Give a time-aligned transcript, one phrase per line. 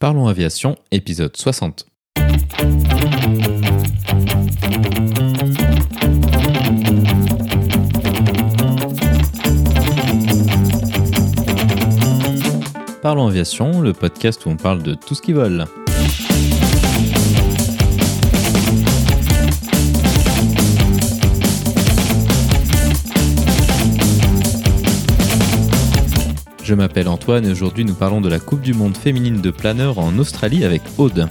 [0.00, 1.84] Parlons Aviation, épisode 60.
[13.02, 15.64] Parlons Aviation, le podcast où on parle de tout ce qui vole.
[26.68, 29.98] Je m'appelle Antoine et aujourd'hui nous parlons de la Coupe du Monde féminine de planeur
[29.98, 31.26] en Australie avec Aude.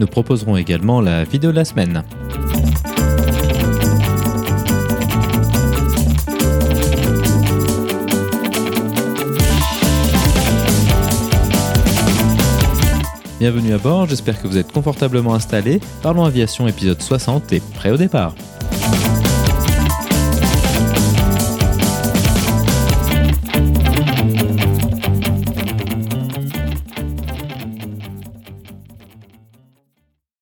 [0.00, 2.02] Nous proposerons également la vidéo de la semaine.
[13.38, 15.78] Bienvenue à bord, j'espère que vous êtes confortablement installés.
[16.02, 18.34] Parlons Aviation épisode 60 et prêt au départ.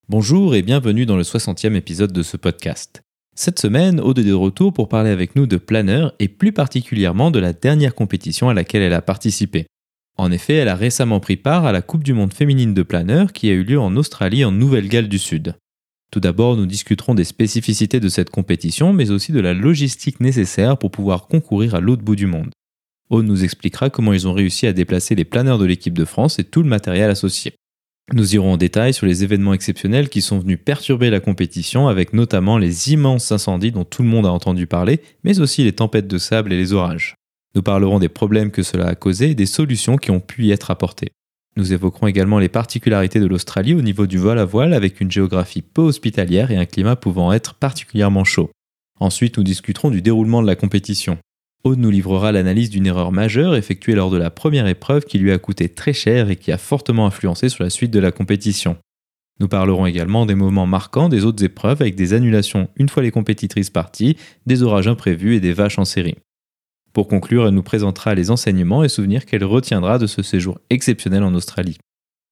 [0.08, 3.02] Bonjour et bienvenue dans le 60e épisode de ce podcast.
[3.34, 7.32] Cette semaine, Aude est de retour pour parler avec nous de planeur et plus particulièrement
[7.32, 9.66] de la dernière compétition à laquelle elle a participé.
[10.16, 13.32] En effet, elle a récemment pris part à la Coupe du Monde féminine de planeur
[13.32, 15.56] qui a eu lieu en Australie en Nouvelle-Galles du Sud.
[16.12, 20.78] Tout d'abord, nous discuterons des spécificités de cette compétition, mais aussi de la logistique nécessaire
[20.78, 22.50] pour pouvoir concourir à l'autre bout du monde.
[23.10, 26.38] Aude nous expliquera comment ils ont réussi à déplacer les planeurs de l'équipe de France
[26.38, 27.54] et tout le matériel associé.
[28.12, 32.12] Nous irons en détail sur les événements exceptionnels qui sont venus perturber la compétition, avec
[32.12, 36.06] notamment les immenses incendies dont tout le monde a entendu parler, mais aussi les tempêtes
[36.06, 37.16] de sable et les orages.
[37.54, 40.50] Nous parlerons des problèmes que cela a causés et des solutions qui ont pu y
[40.50, 41.12] être apportées.
[41.56, 45.10] Nous évoquerons également les particularités de l'Australie au niveau du vol à voile avec une
[45.10, 48.50] géographie peu hospitalière et un climat pouvant être particulièrement chaud.
[48.98, 51.18] Ensuite, nous discuterons du déroulement de la compétition.
[51.62, 55.30] Aude nous livrera l'analyse d'une erreur majeure effectuée lors de la première épreuve qui lui
[55.30, 58.76] a coûté très cher et qui a fortement influencé sur la suite de la compétition.
[59.40, 63.10] Nous parlerons également des moments marquants des autres épreuves avec des annulations une fois les
[63.10, 66.16] compétitrices parties, des orages imprévus et des vaches en série.
[66.94, 71.24] Pour conclure, elle nous présentera les enseignements et souvenirs qu'elle retiendra de ce séjour exceptionnel
[71.24, 71.76] en Australie.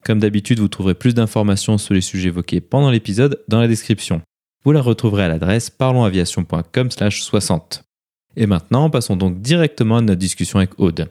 [0.05, 4.21] Comme d'habitude, vous trouverez plus d'informations sur les sujets évoqués pendant l'épisode dans la description.
[4.63, 7.83] Vous la retrouverez à l'adresse parlonsaviation.com/60.
[8.37, 11.09] Et maintenant, passons donc directement à notre discussion avec Aude.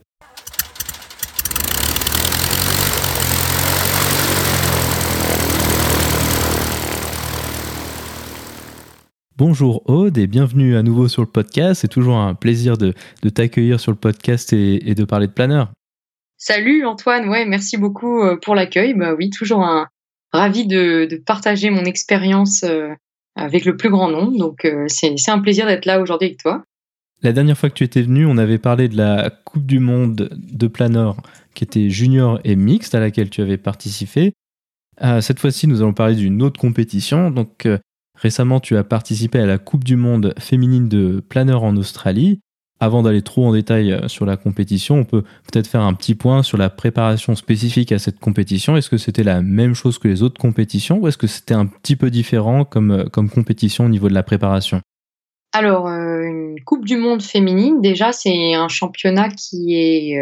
[9.39, 11.81] Bonjour Aude et bienvenue à nouveau sur le podcast.
[11.81, 12.93] C'est toujours un plaisir de,
[13.31, 15.73] t'accueillir sur le podcast et, de parler de planeur.
[16.37, 18.93] Salut Antoine, ouais, merci beaucoup euh, pour l'accueil.
[18.93, 19.89] Bah oui, toujours un
[20.33, 22.91] ravi de, partager mon expérience euh,
[23.35, 24.37] avec le plus grand nombre.
[24.37, 26.63] Donc euh, c'est un plaisir d'être là aujourd'hui avec toi.
[27.23, 30.29] La dernière fois que tu étais venu, on avait parlé de la Coupe du Monde
[30.37, 31.17] de planeur
[31.55, 34.35] qui était junior et mixte à laquelle tu avais participé.
[35.21, 37.31] cette fois-ci, nous allons parler d'une autre compétition.
[37.31, 37.67] Donc,
[38.23, 42.39] Récemment, tu as participé à la Coupe du Monde féminine de planeur en Australie.
[42.79, 46.15] Avant d'aller trop en détail euh, sur la compétition, on peut peut-être faire un petit
[46.15, 48.77] point sur la préparation spécifique à cette compétition.
[48.77, 51.67] Est-ce que c'était la même chose que les autres compétitions ou est-ce que c'était un
[51.67, 54.81] petit peu différent comme, euh, comme compétition au niveau de la préparation?
[55.53, 60.17] Alors, euh, une Coupe du Monde féminine, déjà, c'est un championnat qui est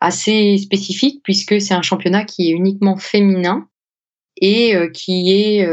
[0.00, 3.66] assez spécifique puisque c'est un championnat qui est uniquement féminin
[4.40, 5.66] et qui est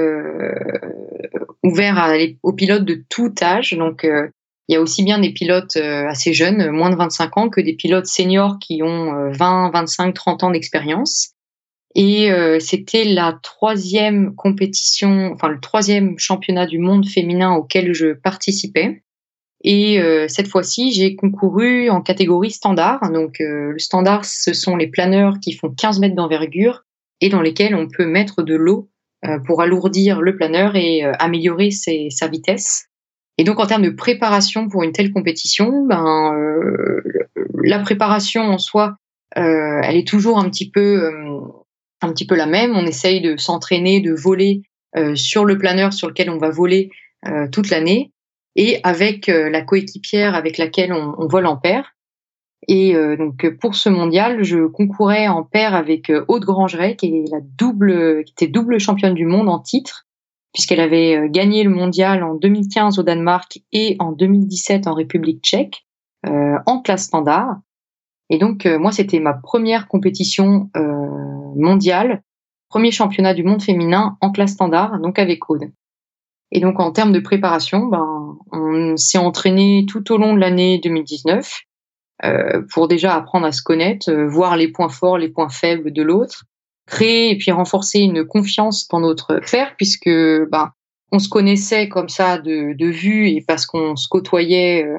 [1.64, 3.74] ouvert aux pilotes de tout âge.
[3.74, 4.28] Donc, euh,
[4.68, 7.62] il y a aussi bien des pilotes euh, assez jeunes, moins de 25 ans, que
[7.62, 11.32] des pilotes seniors qui ont 20, 25, 30 ans d'expérience.
[11.96, 18.14] Et euh, c'était la troisième compétition, enfin le troisième championnat du monde féminin auquel je
[18.14, 19.02] participais.
[19.62, 20.00] Et
[20.30, 23.12] cette fois-ci, j'ai concouru en catégorie standard.
[23.12, 26.86] Donc le standard, ce sont les planeurs qui font 15 mètres d'envergure
[27.22, 28.90] et dans lesquels on peut mettre de l'eau
[29.26, 32.86] euh, pour alourdir le planeur et euh, améliorer sa vitesse.
[33.38, 37.02] Et donc en termes de préparation pour une telle compétition, ben euh,
[37.64, 38.96] la préparation en soi,
[39.36, 41.10] elle est toujours un petit peu
[42.02, 42.76] un petit peu la même.
[42.76, 44.64] On essaye de s'entraîner, de voler
[45.16, 46.90] sur le planeur sur lequel on va voler
[47.52, 48.12] toute l'année
[48.56, 51.96] et avec la coéquipière avec laquelle on, on, vole en paire.
[52.68, 57.08] Et euh, donc pour ce mondial, je concourais en paire avec euh, Aude Grangeret, qui
[57.08, 60.08] est la double, qui était double championne du monde en titre,
[60.54, 65.44] puisqu'elle avait euh, gagné le mondial en 2015 au Danemark et en 2017 en République
[65.44, 65.86] Tchèque
[66.66, 67.56] en classe standard.
[68.30, 70.70] Et donc moi c'était ma première compétition
[71.56, 72.24] mondiale,
[72.68, 75.72] premier championnat du monde féminin en classe standard, donc avec Aude.
[76.52, 80.80] Et donc en termes de préparation, ben, on s'est entraîné tout au long de l'année
[80.84, 81.69] 2019 euh,
[82.74, 86.02] pour déjà apprendre à se connaître, euh, voir les points forts, les points faibles de
[86.02, 86.44] l'autre,
[86.86, 90.72] créer et puis renforcer une confiance dans notre père, puisque ben,
[91.12, 94.98] on se connaissait comme ça de, de vue et parce qu'on se côtoyait euh,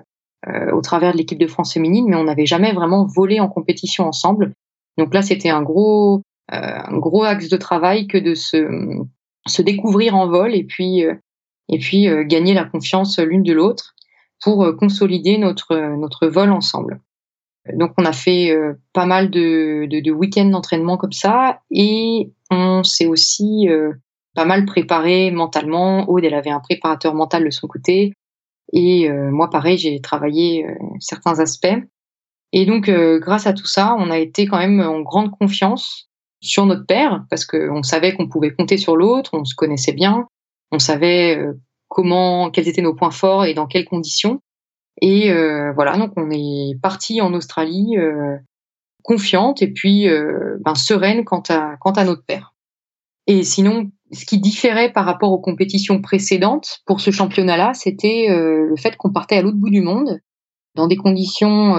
[0.49, 3.49] euh au travers de l'équipe de France féminine, mais on n'avait jamais vraiment volé en
[3.49, 4.55] compétition ensemble.
[4.97, 8.67] Donc là, c'était un gros, un gros axe de travail que de se,
[9.47, 11.05] se découvrir en vol et puis
[11.71, 13.95] et puis euh, gagner la confiance l'une de l'autre
[14.43, 17.01] pour euh, consolider notre, notre vol ensemble.
[17.75, 22.33] Donc on a fait euh, pas mal de, de, de week-ends d'entraînement comme ça et
[22.51, 23.69] on s'est aussi
[24.35, 26.09] pas mal préparé mentalement.
[26.09, 28.13] Aude, elle avait un préparateur mental de son côté
[28.73, 30.67] et moi pareil, j'ai travaillé
[30.99, 31.79] certains aspects.
[32.53, 32.91] Et donc
[33.21, 36.11] grâce à tout ça, on a été quand même en grande confiance
[36.41, 40.27] sur notre père parce qu'on savait qu'on pouvait compter sur l'autre, on se connaissait bien,
[40.73, 41.53] on savait euh,
[41.89, 44.41] comment, quels étaient nos points forts et dans quelles conditions.
[45.01, 48.37] Et euh, voilà, donc on est parti en Australie euh,
[49.03, 50.07] confiante et puis
[50.65, 52.55] ben, sereine quant à, quant à notre père.
[53.27, 58.77] Et sinon, ce qui différait par rapport aux compétitions précédentes pour ce championnat-là, c'était le
[58.77, 60.19] fait qu'on partait à l'autre bout du monde,
[60.75, 61.77] dans des conditions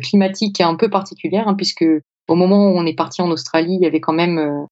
[0.00, 1.84] climatiques un peu particulières, hein, puisque
[2.28, 4.66] au moment où on est parti en Australie, il y avait quand même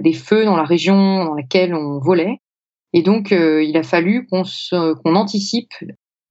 [0.00, 2.40] des feux dans la région dans laquelle on volait.
[2.94, 5.74] Et donc, euh, il a fallu qu'on qu'on anticipe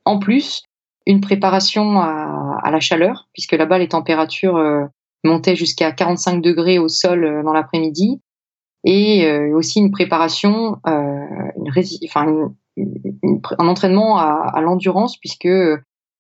[0.06, 0.64] en plus
[1.06, 4.86] une préparation à, à la chaleur, puisque là-bas, les températures euh,
[5.24, 8.22] montaient jusqu'à 45 degrés au sol euh, dans l'après-midi,
[8.86, 11.72] et aussi une préparation, une
[12.04, 12.52] enfin,
[13.58, 15.48] un entraînement à, à l'endurance, puisque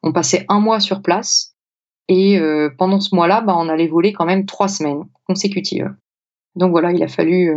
[0.01, 1.57] on passait un mois sur place,
[2.07, 2.39] et
[2.77, 5.93] pendant ce mois-là, bah, on allait voler quand même trois semaines consécutives.
[6.55, 7.53] Donc voilà, il a fallu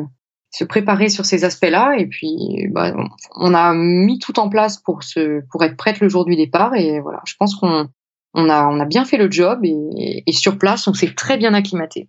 [0.57, 1.97] se préparer sur ces aspects-là.
[1.99, 2.95] Et puis, bah,
[3.35, 6.75] on a mis tout en place pour se, pour être prête le jour du départ.
[6.75, 7.89] Et voilà, je pense qu'on
[8.35, 11.37] on a, on a bien fait le job et, et sur place, on s'est très
[11.37, 12.09] bien acclimaté.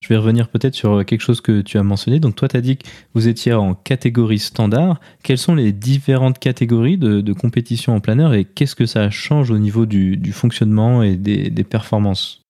[0.00, 2.20] Je vais revenir peut-être sur quelque chose que tu as mentionné.
[2.20, 5.00] Donc toi, tu as dit que vous étiez en catégorie standard.
[5.22, 9.50] Quelles sont les différentes catégories de, de compétition en planeur et qu'est-ce que ça change
[9.50, 12.42] au niveau du, du fonctionnement et des, des performances?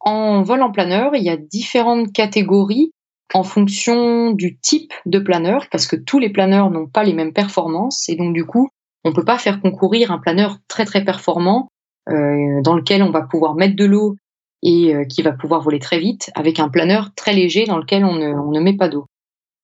[0.00, 2.90] En vol en planeur, il y a différentes catégories
[3.34, 7.32] en fonction du type de planeur, parce que tous les planeurs n'ont pas les mêmes
[7.32, 8.68] performances, et donc du coup,
[9.04, 11.68] on peut pas faire concourir un planeur très très performant
[12.08, 14.16] euh, dans lequel on va pouvoir mettre de l'eau
[14.62, 18.04] et euh, qui va pouvoir voler très vite, avec un planeur très léger dans lequel
[18.04, 19.06] on ne, ne met pas d'eau.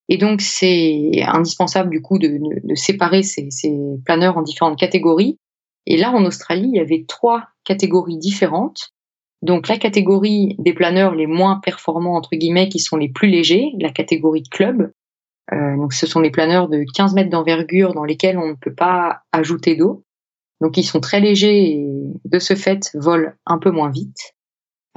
[0.08, 3.74] Et donc c'est indispensable du coup de, de, séparer ces, ces
[4.04, 5.38] planeurs en différentes catégories.
[5.86, 8.93] Et là, en Australie, il y avait trois catégories différentes
[9.44, 13.72] donc la catégorie des planeurs les moins performants entre guillemets, qui sont les plus légers,
[13.78, 14.90] la catégorie club.
[15.52, 18.72] Euh, donc ce sont les planeurs de 15 mètres d'envergure dans lesquels on ne peut
[18.72, 20.02] pas ajouter d'eau.
[20.62, 21.86] Donc ils sont très légers et
[22.24, 24.34] de ce fait volent un peu moins vite.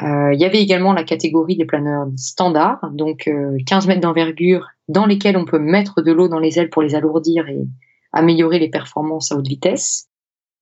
[0.01, 3.29] Euh, il y avait également la catégorie des planeurs standards, donc
[3.65, 6.83] 15 euh, mètres d'envergure dans lesquels on peut mettre de l'eau dans les ailes pour
[6.83, 7.67] les alourdir et
[8.13, 10.07] améliorer les performances à haute vitesse.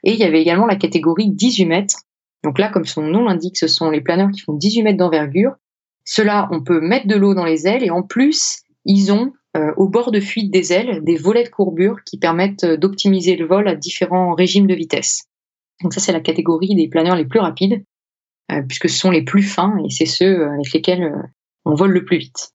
[0.04, 1.98] Et il y avait également la catégorie 18 mètres,
[2.44, 5.54] donc là, comme son nom l'indique, ce sont les planeurs qui font 18 mètres d'envergure.
[6.04, 9.74] Cela, on peut mettre de l'eau dans les ailes et en plus, ils ont euh,
[9.78, 13.48] au bord de fuite des ailes des volets de courbure qui permettent euh, d'optimiser le
[13.48, 15.24] vol à différents régimes de vitesse.
[15.82, 17.84] Donc ça, c'est la catégorie des planeurs les plus rapides,
[18.52, 21.12] euh, puisque ce sont les plus fins et c'est ceux avec lesquels
[21.66, 22.52] on vole le plus vite.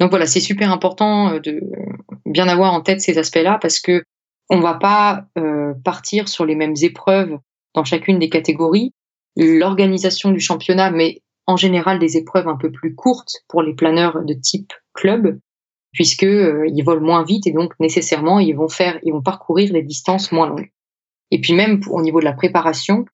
[0.00, 1.62] Donc voilà, c'est super important de
[2.26, 4.02] bien avoir en tête ces aspects-là parce que
[4.50, 5.26] on va pas
[5.84, 7.38] partir sur les mêmes épreuves
[7.74, 8.92] dans chacune des catégories
[9.36, 14.24] l'organisation du championnat, mais en général des épreuves un peu plus courtes pour les planeurs
[14.24, 15.38] de type club,
[15.92, 19.72] puisque euh, ils volent moins vite et donc nécessairement ils vont faire, ils vont parcourir
[19.72, 20.70] des distances moins longues.
[21.30, 23.04] Et puis même au niveau de la préparation,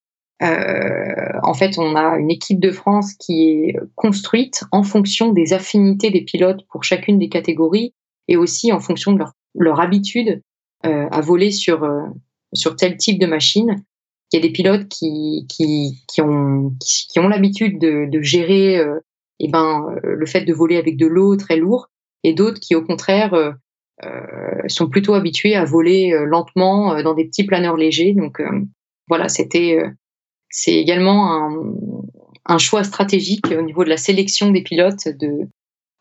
[0.42, 5.52] euh, en fait, on a une équipe de France qui est construite en fonction des
[5.52, 7.94] affinités des pilotes pour chacune des catégories
[8.26, 10.42] et aussi en fonction de leur, leur habitude
[10.86, 11.86] euh, à voler sur
[12.52, 13.84] sur tel type de machine
[14.32, 18.78] il y a des pilotes qui, qui, qui ont, qui, ont l'habitude de, de gérer
[18.78, 19.00] euh,
[19.40, 21.88] eh ben, euh, le fait de voler avec de l'eau très lourd,
[22.22, 23.52] et d'autres qui, au contraire, euh,
[24.04, 28.12] euh sont plutôt habitués à voler lentement dans des petits planeurs légers.
[28.12, 28.40] Donc
[29.08, 29.78] voilà, c'était
[30.48, 31.72] c'est également un,
[32.44, 35.48] un, choix stratégique au niveau de la sélection des pilotes de,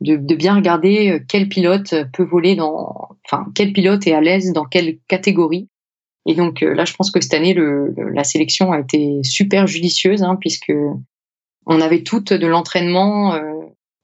[0.01, 4.53] de, de, bien regarder quel pilote peut voler dans, enfin quel pilote est à l'aise
[4.53, 5.69] dans quelle catégorie
[6.29, 7.55] et donc euh, là, je pense que cette année,
[8.13, 10.71] la sélection a été super judicieuse, hein, puisque
[11.65, 13.35] on avait toutes de l'entraînement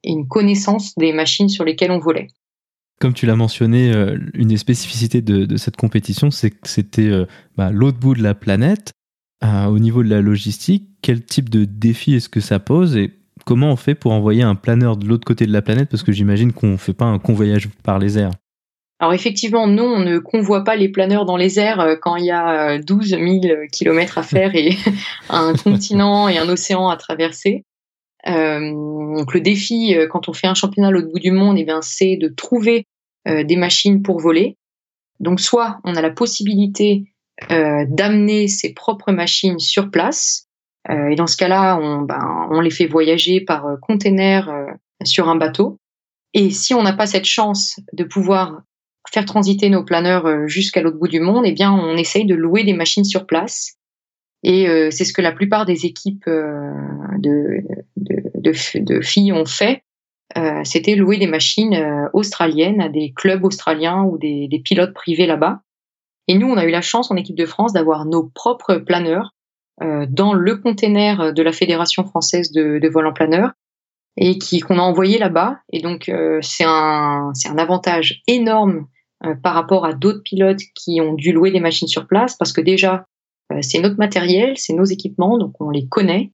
[0.02, 2.26] et une connaissance des machines sur lesquelles on volait.
[3.00, 3.92] Comme tu l'as mentionné,
[4.34, 7.10] une des spécificités de, cette compétition, c'est que c'était
[7.56, 8.92] bah, l'autre bout de la planète.
[9.42, 13.12] au niveau de la logistique, quel type de défi est-ce que ça pose et
[13.44, 15.88] comment on fait pour envoyer un planeur de l'autre côté de la planète?
[15.90, 18.32] Parce que j'imagine qu'on ne fait pas un convoyage par les airs.
[18.98, 22.24] Alors effectivement, non, on ne convoie pas les planeurs dans les airs euh, quand il
[22.24, 23.20] y a 12 000
[23.70, 24.70] kilomètres à faire et
[25.28, 27.64] un continent et un océan à traverser.
[28.26, 31.58] Euh, donc le défi euh, quand on fait un championnat à l'autre bout du monde,
[31.58, 32.86] eh c'est de trouver
[33.26, 34.56] des machines pour voler.
[35.18, 37.12] Donc soit on a la possibilité
[37.50, 40.46] d'amener ses propres machines sur place,
[40.88, 44.48] et dans ce cas-là, on, ben, on les fait voyager par container
[45.02, 45.80] sur un bateau.
[46.34, 48.62] Et si on n'a pas cette chance de pouvoir
[49.12, 52.34] faire transiter nos planeurs euh, jusqu'à l'autre bout du monde, eh bien, on essaye de
[52.34, 53.76] louer des machines sur place.
[54.42, 56.70] Et euh, c'est ce que la plupart des équipes euh,
[57.18, 57.62] de,
[57.96, 59.82] de, filles ont fait.
[60.64, 65.60] C'était louer des machines australiennes à des clubs australiens ou des, pilotes privés là-bas.
[66.28, 69.30] Et nous, on a eu la chance en équipe de France d'avoir nos propres planeurs
[69.80, 73.52] dans le container de la Fédération française de, de vol en planeur
[74.18, 75.60] et qui qu'on a envoyé là-bas.
[75.72, 78.95] Et donc c'est un un avantage énorme euh,
[79.42, 82.60] par rapport à d'autres pilotes qui ont dû louer des machines sur place parce que
[82.60, 83.06] déjà
[83.52, 86.32] euh, c'est notre matériel, c'est nos équipements, donc on les connaît,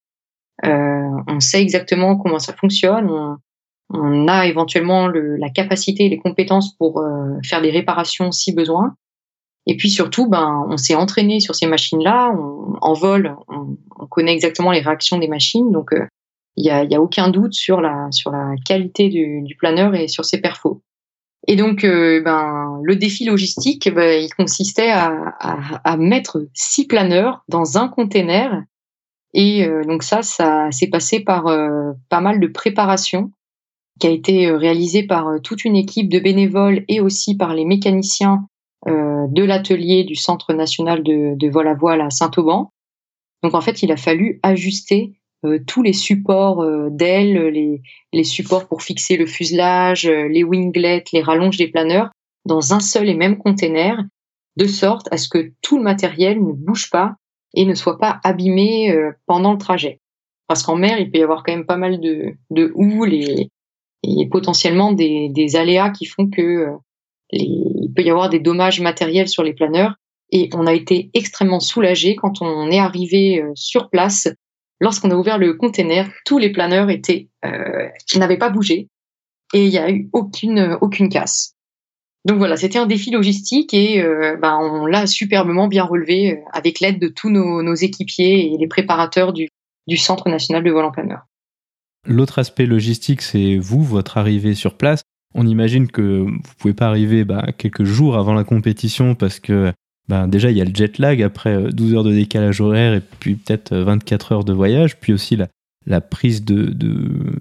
[0.64, 3.10] euh, on sait exactement comment ça fonctionne,
[3.90, 7.04] on, a éventuellement la capacité et les compétences pour
[7.44, 8.94] faire des réparations si besoin.
[9.66, 12.32] Et puis surtout, ben, on s'est entraîné sur ces machines-là.
[12.80, 15.90] en vol, on, connaît exactement les réactions des machines, donc
[16.56, 19.94] il n'y a, y a, aucun doute sur la, sur la qualité du, du planeur
[19.94, 20.82] et sur ses perfos.
[21.48, 26.86] Et donc, euh, ben, le défi logistique, ben, il consistait à, à, à, mettre six
[26.86, 28.62] planeurs dans un container.
[29.34, 33.32] Et euh, donc ça, ça s'est passé par euh, pas mal de préparation
[33.98, 38.46] qui a été réalisée par toute une équipe de bénévoles et aussi par les mécaniciens
[38.84, 42.72] de l'atelier du Centre national de, de vol à voile à Saint-Auban.
[43.42, 45.21] Donc en fait, il a fallu ajuster euh,
[45.66, 47.82] tous les supports euh, d'ailes, les,
[48.12, 52.10] les, supports pour fixer le fuselage, euh, les winglets, les rallonges des planeurs,
[52.44, 54.02] dans un seul et même container,
[54.56, 57.16] de sorte à ce que tout le matériel ne bouge pas
[57.54, 58.94] et ne soit pas abîmé
[59.26, 60.00] pendant le trajet.
[60.46, 63.50] Parce qu'en mer, il peut y avoir quand même pas mal de, de houle et,
[64.02, 66.66] et potentiellement des, des, aléas qui font que
[67.30, 69.94] les, il peut y avoir des dommages matériels sur les planeurs.
[70.30, 74.28] Et on a été extrêmement soulagé quand on est arrivé sur place
[74.82, 78.88] lorsqu'on a ouvert le container, tous les planeurs étaient euh, n'avaient pas bougé
[79.54, 81.54] et il n'y a eu aucune casse.
[82.24, 86.40] Donc voilà, c'était un défi logistique et euh, ben, on l'a superbement bien relevé euh,
[86.52, 89.48] avec l'aide de tous nos, équipiers et les préparateurs du,
[89.96, 91.26] Centre national de vol en planeur.
[92.06, 95.02] L'autre aspect logistique, c'est vous, votre arrivée sur place.
[95.34, 99.72] On imagine que vous pouvez pas arriver bah, quelques jours avant la compétition parce que
[100.08, 102.94] ben déjà il y a le jet lag après 12 euh, heures de décalage horaire
[102.94, 105.36] et puis peut-être 24 euh, heures de voyage, puis aussi
[105.86, 106.74] la, prise de,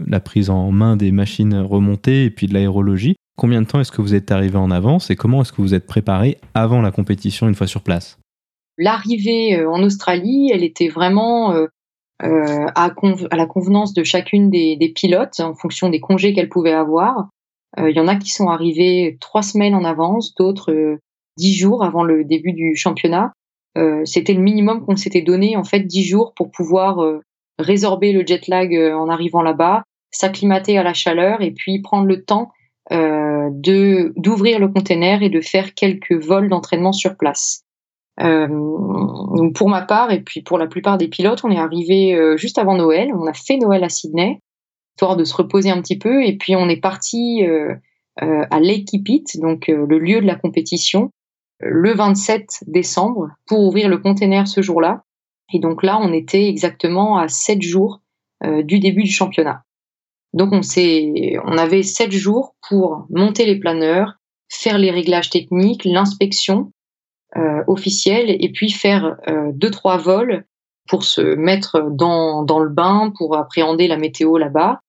[0.07, 3.15] la prise en main des machines remontées et puis de l'aérologie.
[3.37, 5.73] Combien de temps est-ce que vous êtes arrivé en avance et comment est-ce que vous
[5.73, 8.19] êtes préparé avant la compétition une fois sur place?
[8.77, 11.53] L'arrivée euh, en Australie, elle était vraiment
[12.19, 12.93] à,
[13.31, 17.29] la convenance de chacune des, des, pilotes en fonction des congés qu'elles pouvaient avoir.
[17.79, 20.99] Il y en a qui sont arrivés trois semaines en avance, d'autres
[21.37, 23.33] dix jours avant le début du championnat.
[23.77, 27.19] Euh, c'était le minimum qu'on s'était donné, en fait, dix jours pour pouvoir euh,
[27.57, 32.05] résorber le jet lag euh, en arrivant là-bas, s'acclimater à la chaleur et puis prendre
[32.05, 32.51] le temps
[32.89, 37.63] de d'ouvrir le container et de faire quelques vols d'entraînement sur place.
[38.19, 42.57] donc pour ma part et puis pour la plupart des pilotes, on est arrivé juste
[42.57, 43.11] avant Noël.
[43.15, 44.39] On a fait Noël à Sydney,
[44.97, 47.43] histoire de se reposer un petit peu, et puis on est parti
[48.17, 48.89] à Lake
[49.39, 51.11] donc le lieu de la compétition,
[51.61, 55.03] le 27 décembre pour ouvrir le container ce jour-là.
[55.53, 58.01] Et donc là, on était exactement à 7 jours
[58.43, 59.63] euh, du début du championnat.
[60.33, 64.13] Donc on on avait 7 jours pour monter les planeurs,
[64.49, 66.71] faire les réglages techniques, l'inspection
[67.37, 70.45] euh, officielle et puis faire euh, deux trois vols
[70.89, 74.81] pour se mettre dans, dans le bain, pour appréhender la météo là-bas.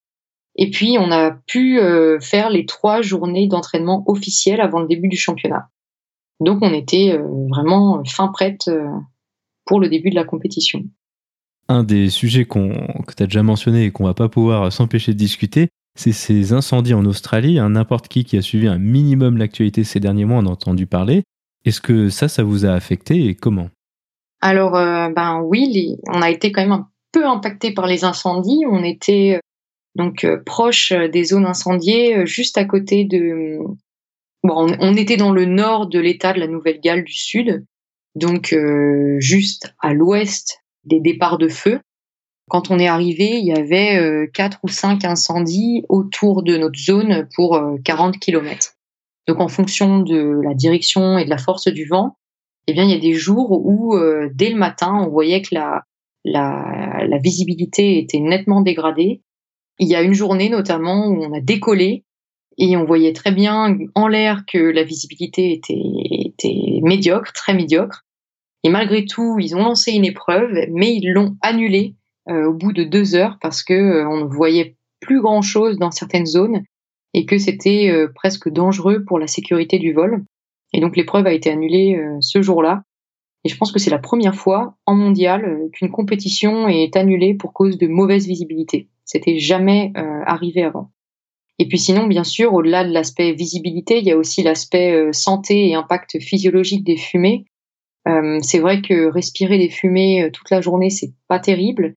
[0.56, 5.08] Et puis on a pu euh, faire les trois journées d'entraînement officielles avant le début
[5.08, 5.68] du championnat.
[6.42, 8.88] Donc on était euh, vraiment fin prête euh,
[9.64, 10.82] pour le début de la compétition.
[11.68, 15.18] Un des sujets que tu as déjà mentionné et qu'on va pas pouvoir s'empêcher de
[15.18, 17.58] discuter, c'est ces incendies en Australie.
[17.60, 21.22] N'importe qui qui a suivi un minimum l'actualité ces derniers mois en a entendu parler.
[21.64, 23.68] Est-ce que ça, ça vous a affecté et comment?
[24.40, 28.64] Alors, euh, ben oui, on a été quand même peu impacté par les incendies.
[28.68, 29.40] On était
[29.94, 33.58] donc proche des zones incendiées, juste à côté de.
[34.44, 37.64] On, était dans le nord de l'État de la Nouvelle-Galles du Sud,
[38.16, 38.56] donc
[39.18, 41.80] juste à l'ouest des départs de feu.
[42.48, 47.28] Quand on est arrivé, il y avait quatre ou cinq incendies autour de notre zone
[47.36, 48.72] pour 40 km.
[49.28, 52.16] Donc en fonction de la direction et de la force du vent,
[52.66, 53.96] eh bien il y a des jours où
[54.34, 55.84] dès le matin, on voyait que la,
[56.24, 59.22] la, la visibilité était nettement dégradée.
[59.78, 62.04] Il y a une journée notamment où on a décollé
[62.58, 65.80] et on voyait très bien en l'air que la visibilité était,
[66.24, 68.04] était médiocre, très médiocre.
[68.64, 71.96] Et malgré tout, ils ont lancé une épreuve, mais ils l'ont annulée
[72.28, 75.78] euh, au bout de deux heures parce que euh, on ne voyait plus grand chose
[75.78, 76.62] dans certaines zones
[77.14, 80.24] et que c'était euh, presque dangereux pour la sécurité du vol.
[80.72, 82.84] Et donc l'épreuve a été annulée ce jour-là.
[83.44, 87.52] Et je pense que c'est la première fois en mondial qu'une compétition est annulée pour
[87.52, 88.88] cause de mauvaise visibilité.
[89.04, 90.90] C'était jamais arrivé avant.
[91.62, 95.68] Et puis sinon, bien sûr, au-delà de l'aspect visibilité, il y a aussi l'aspect santé
[95.68, 97.44] et impact physiologique des fumées.
[98.08, 101.94] Euh, c'est vrai que respirer des fumées toute la journée, c'est pas terrible.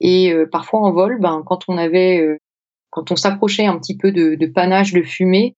[0.00, 2.36] Et euh, parfois en vol, ben, quand on avait, euh,
[2.90, 5.54] quand on s'approchait un petit peu de, de, panache de fumée,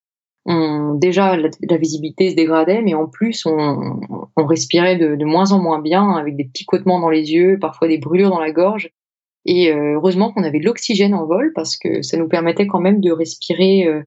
[0.96, 3.98] déjà la, visibilité se dégradait, mais en plus on,
[4.36, 8.28] respirait de, moins en moins bien, avec des picotements dans les yeux, parfois des brûlures
[8.28, 8.90] dans la gorge.
[9.44, 12.80] Et euh, heureusement qu'on avait de l'oxygène en vol parce que ça nous permettait quand
[12.80, 14.02] même de respirer euh,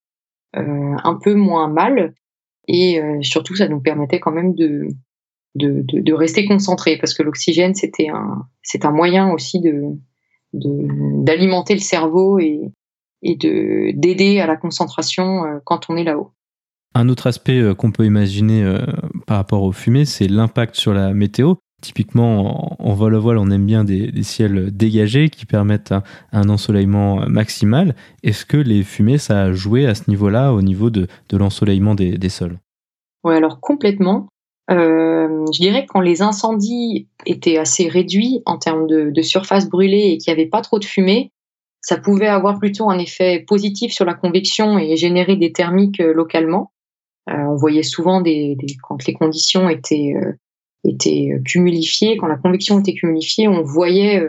[0.56, 2.14] un peu moins mal.
[2.68, 4.88] Et surtout, ça nous permettait quand même de,
[5.56, 8.48] de, rester concentré parce que l'oxygène, c'était un,
[8.84, 9.98] un moyen aussi de,
[10.54, 12.72] d'alimenter le cerveau et,
[13.22, 16.32] et de d'aider à la concentration euh, quand on est là-haut.
[16.94, 18.80] Un autre aspect euh, qu'on peut imaginer euh,
[19.28, 21.56] par rapport aux fumées, c'est l'impact sur la météo.
[21.82, 25.94] Typiquement, en, vol à voile, on aime bien des, ciels dégagés qui permettent
[26.32, 27.96] un, ensoleillement maximal.
[28.24, 31.96] Est-ce que les fumées, ça a joué à ce niveau-là, au niveau de, de l'ensoleillement
[31.96, 32.60] des, des sols?
[33.24, 34.28] Oui, alors complètement.
[34.70, 40.12] Euh, je dirais que quand les incendies étaient assez réduits en termes de, surface brûlée
[40.12, 41.32] et qu'il n'y avait pas trop de fumée,
[41.82, 46.14] ça pouvait avoir plutôt un effet positif sur la convection et générer des thermiques euh,
[46.14, 46.72] localement.
[47.30, 50.14] Euh, on voyait souvent des, quand les conditions étaient,
[50.84, 54.22] étaient cumulifiées, quand la convection était cumulifiée, on voyait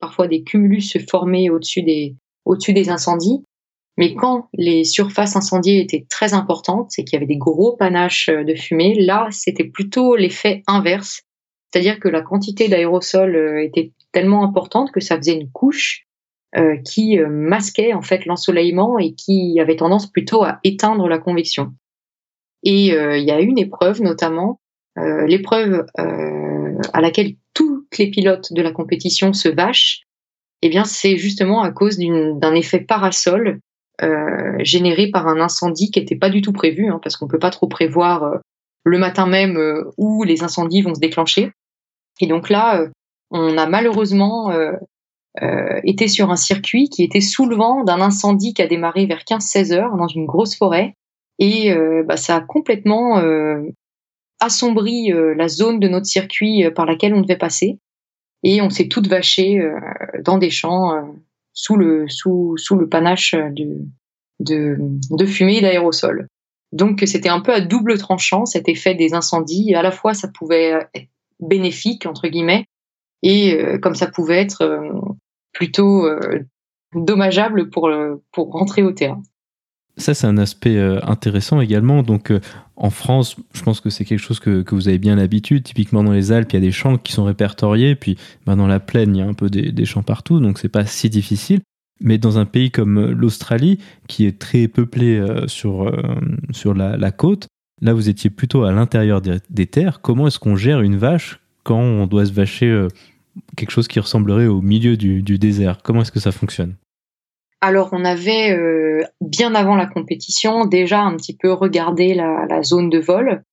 [0.00, 3.44] parfois des cumulus se former au-dessus des, au-dessus des incendies.
[3.96, 8.30] Mais quand les surfaces incendiées étaient très importantes, c'est qu'il y avait des gros panaches
[8.30, 11.22] euh, de fumée, là, c'était plutôt l'effet inverse.
[11.70, 16.06] C'est-à-dire que la quantité d'aérosol euh, était tellement importante que ça faisait une couche
[16.56, 21.74] euh, qui masquait en fait l'ensoleillement et qui avait tendance plutôt à éteindre la convection.
[22.62, 24.59] Et il y a une épreuve notamment,
[25.26, 30.02] l'épreuve à laquelle tous les pilotes de la compétition se vachent,
[30.62, 33.60] eh bien c'est justement à cause d'un effet parasol
[34.02, 37.38] euh, généré par un incendie qui n'était pas du tout prévu, hein, parce qu'on peut
[37.38, 38.36] pas trop prévoir euh,
[38.82, 41.52] le matin même euh, où les incendies vont se déclencher.
[42.20, 42.86] Et donc là,
[43.30, 44.52] on a malheureusement
[45.84, 49.20] été sur un circuit qui était sous le vent d'un incendie qui a démarré vers
[49.20, 50.96] 15-16 heures dans une grosse forêt.
[51.38, 51.74] Et
[52.06, 53.22] bah, ça a complètement
[54.40, 57.78] assombri la zone de notre circuit par laquelle on devait passer.
[58.42, 59.60] Et on s'est toutes vachées
[60.24, 61.14] dans des champs
[61.52, 63.84] sous le, sous, sous le panache de,
[64.40, 64.76] de,
[65.10, 66.26] de fumée d'aérosol.
[66.72, 69.74] Donc c'était un peu à double tranchant cet effet des incendies.
[69.74, 71.08] À la fois ça pouvait être
[71.40, 72.66] bénéfique entre guillemets
[73.22, 74.92] et euh, comme ça pouvait être euh,
[75.52, 76.40] plutôt euh,
[76.94, 77.90] dommageable pour
[78.32, 79.22] pour rentrer au terrain.
[80.00, 82.02] Ça c'est un aspect intéressant également.
[82.02, 82.32] Donc
[82.76, 85.62] en France, je pense que c'est quelque chose que, que, vous avez bien l'habitude.
[85.62, 88.66] Typiquement dans les Alpes, il y a des champs qui sont répertoriés, puis ben, dans
[88.66, 91.10] la plaine, il y a un peu des, des champs partout, donc c'est pas si
[91.10, 91.60] difficile.
[92.00, 95.92] Mais dans un pays comme l'Australie, qui est très peuplé euh, sur, euh,
[96.50, 97.46] sur la, côte,
[97.82, 100.00] là vous étiez plutôt à l'intérieur des, terres.
[100.00, 102.88] Comment est-ce qu'on gère une vache quand on doit se vacher euh,
[103.56, 105.82] quelque chose qui ressemblerait au milieu du, du désert?
[105.82, 106.74] Comment est-ce que ça fonctionne?
[107.60, 112.62] Alors, on avait, euh, bien avant la compétition, déjà un petit peu regardé la, la
[112.62, 113.44] zone de vol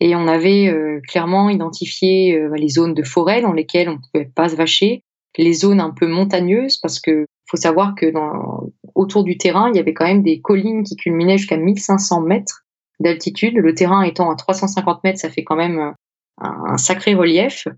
[0.00, 3.98] et on avait euh, clairement identifié euh, les zones de forêt dans lesquelles on ne
[3.98, 5.04] pouvait pas se vacher,
[5.36, 9.76] les zones un peu montagneuses parce que faut savoir que dans, autour du terrain, il
[9.76, 12.64] y avait quand même des collines qui culminaient jusqu'à 1500 mètres
[13.00, 13.56] d'altitude.
[13.56, 15.94] Le terrain étant à 350 mètres, ça fait quand même un,
[16.38, 17.68] un sacré relief.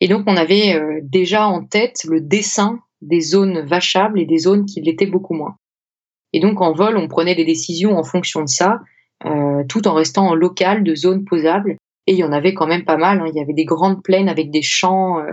[0.00, 4.64] Et donc, on avait déjà en tête le dessin des zones vachables et des zones
[4.64, 5.56] qui l'étaient beaucoup moins.
[6.32, 8.80] Et donc en vol, on prenait des décisions en fonction de ça,
[9.26, 11.76] euh, tout en restant en local de zones posables.
[12.06, 13.20] Et il y en avait quand même pas mal.
[13.20, 13.26] Hein.
[13.28, 15.32] Il y avait des grandes plaines avec des champs, euh,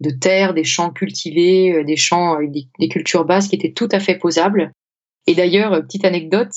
[0.00, 4.00] de terre, des champs cultivés, des champs avec des, cultures basses qui étaient tout à
[4.00, 4.72] fait posables.
[5.26, 6.50] Et d'ailleurs, petite anecdote,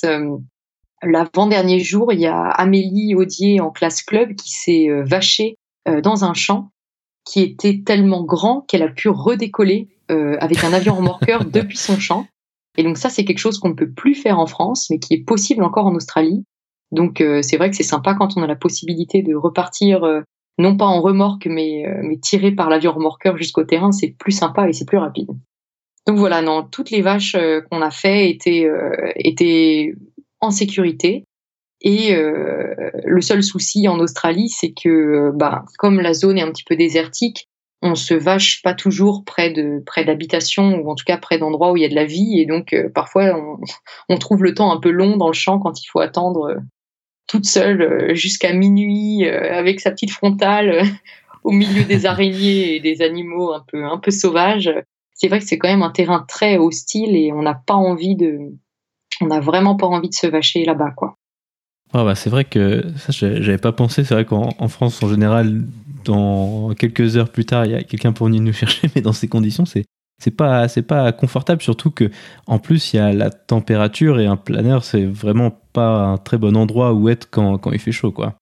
[1.02, 5.54] l'avant-dernier jour, il y a Amélie Audier en classe club qui s'est vachée
[5.86, 6.70] dans un champ
[7.24, 12.26] qui était tellement grand qu'elle a pu redécoller avec un avion remorqueur depuis son champ.
[12.76, 15.14] Et donc ça, c'est quelque chose qu'on ne peut plus faire en France, mais qui
[15.14, 16.44] est possible encore en Australie.
[16.92, 20.20] Donc euh, c'est vrai que c'est sympa quand on a la possibilité de repartir, euh,
[20.58, 24.32] non pas en remorque, mais, euh, mais tiré par l'avion remorqueur jusqu'au terrain, c'est plus
[24.32, 25.28] sympa et c'est plus rapide.
[26.06, 27.36] Donc voilà, non, toutes les vaches
[27.70, 28.66] qu'on a fait étaient,
[29.16, 29.92] étaient
[30.40, 31.24] en sécurité.
[31.82, 36.64] Et le seul souci en Australie, c'est que bah, comme la zone est un petit
[36.64, 37.46] peu désertique,
[37.82, 41.72] on se vache pas toujours près de près d'habitations ou en tout cas près d'endroits
[41.72, 43.40] où il y a de la vie et donc euh, parfois
[44.08, 46.56] on, trouve le temps un peu long dans le champ quand il faut attendre euh,
[47.26, 50.82] toute seule euh, jusqu'à minuit avec sa petite frontale
[51.44, 54.72] au milieu des araignées et des animaux un peu un peu sauvages.
[55.14, 58.16] C'est vrai que c'est quand même un terrain très hostile et on n'a pas envie
[58.16, 58.38] de
[59.20, 61.16] on n'a vraiment pas envie de se vacher là-bas quoi.
[61.92, 65.64] Ah bah c'est vrai que ça j'avais pas pensé, c'est vrai qu'en France en général
[66.08, 69.12] dans quelques heures plus tard, il y a quelqu'un pour venir nous chercher, mais dans
[69.12, 69.84] ces conditions, c'est
[70.20, 72.10] c'est pas c'est pas confortable surtout que
[72.48, 76.38] en plus il y a la température et un planeur c'est vraiment pas un très
[76.38, 78.34] bon endroit où être quand, il fait chaud quoi.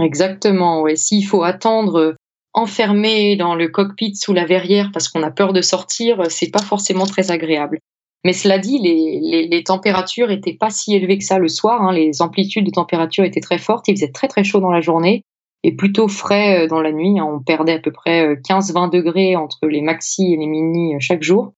[0.00, 0.96] Exactement, ouais.
[0.96, 2.14] S'il faut attendre
[2.54, 6.62] enfermé dans le cockpit sous la verrière parce qu'on a peur de sortir, c'est pas
[6.62, 7.80] forcément très agréable.
[8.24, 11.82] Mais cela dit, les températures étaient pas si élevées que ça le soir.
[11.82, 11.92] Hein.
[11.92, 13.88] Les amplitudes de température étaient très fortes.
[13.88, 15.24] Il faisait très très chaud dans la journée
[15.62, 17.18] et plutôt frais euh, dans la nuit.
[17.18, 17.24] Hein.
[17.24, 20.98] On perdait à peu près 15-20 euh, degrés entre les maxi et les mini euh,
[21.00, 21.52] chaque jour.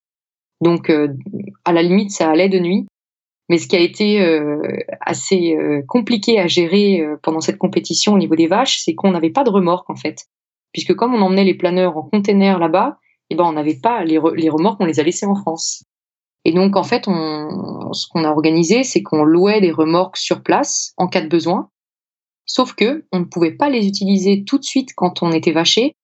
[0.61, 0.93] Donc,
[1.65, 2.87] à la limite, ça allait de nuit.
[3.49, 4.25] Mais ce qui a été
[5.01, 5.57] assez
[5.89, 9.51] compliqué à gérer pendant cette compétition au niveau des vaches, c'est qu'on n'avait pas de
[9.51, 10.27] remorque en fait,
[10.73, 14.19] puisque comme on emmenait les planeurs en container là-bas, eh ben on n'avait pas les,
[14.19, 15.83] remorques, on les a laissées en France.
[16.45, 20.45] Et donc en fait, on, ce qu'on a organisé, c'est qu'on louait des remorques sur
[20.45, 21.71] place en cas de besoin,
[22.47, 25.95] Sauf que on ne pouvait pas les utiliser tout de suite quand on était vaché.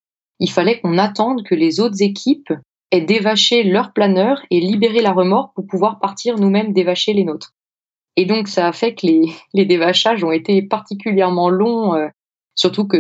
[0.41, 2.53] Il fallait qu'on attende que les autres équipes
[2.91, 7.53] aient dévaché leur planeur et libéré la remorque pour pouvoir partir nous-mêmes dévacher les nôtres.
[8.17, 12.09] Et donc ça a fait que les, les dévachages ont été particulièrement longs, euh,
[12.55, 12.97] surtout que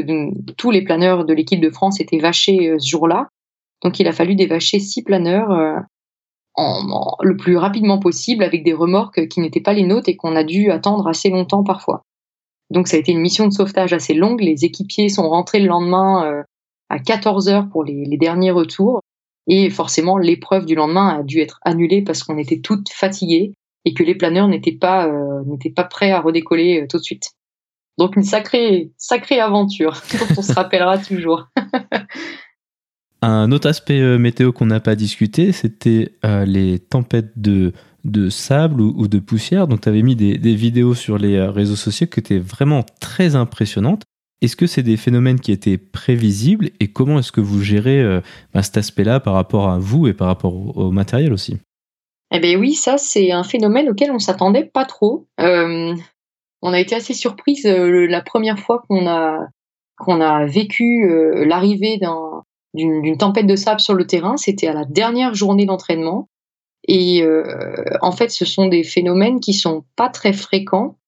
[0.56, 3.28] tous les planeurs de l'équipe de France étaient vachés euh, ce jour-là.
[3.82, 5.78] Donc il a fallu dévacher six planeurs euh,
[6.54, 10.36] en, le plus rapidement possible avec des remorques qui n'étaient pas les nôtres et qu'on
[10.36, 12.02] a dû attendre assez longtemps parfois.
[12.70, 14.40] Donc ça a été une mission de sauvetage assez longue.
[14.40, 16.42] Les équipiers sont rentrés le lendemain euh,
[16.88, 19.00] à 14 heures pour les, derniers retours.
[19.46, 23.54] Et forcément, l'épreuve du lendemain a dû être annulée parce qu'on était toutes fatiguées
[23.84, 25.42] et que les planeurs n'étaient pas, euh,
[25.88, 27.30] prêts à redécoller euh, tout de suite.
[27.96, 31.48] Donc une sacrée, sacrée aventure dont on se rappellera toujours.
[33.20, 37.72] Un autre aspect météo qu'on n'a pas discuté, c'était les tempêtes de
[38.04, 39.66] de sable ou, de poussière.
[39.66, 43.36] Donc, tu avais mis des, vidéos sur les euh, réseaux sociaux qui étaient vraiment très
[43.36, 44.02] impressionnantes.
[44.40, 48.20] Est-ce que c'est des phénomènes qui étaient prévisibles et comment est-ce que vous gérez euh,
[48.54, 51.56] bah, cet aspect-là par rapport à vous et par rapport au, matériel aussi?
[52.30, 55.26] Eh bien oui, ça c'est un phénomène auquel on s'attendait pas trop.
[55.40, 55.94] Euh,
[56.62, 59.48] on a été assez surprise la première fois qu'on a
[59.96, 61.08] qu'on a vécu
[61.46, 61.98] l'arrivée
[62.74, 64.36] d'une tempête de sable sur le terrain.
[64.36, 66.28] C'était à la dernière journée d'entraînement.
[66.88, 67.44] Et euh,
[68.00, 70.98] en fait, ce sont des phénomènes qui sont pas très fréquents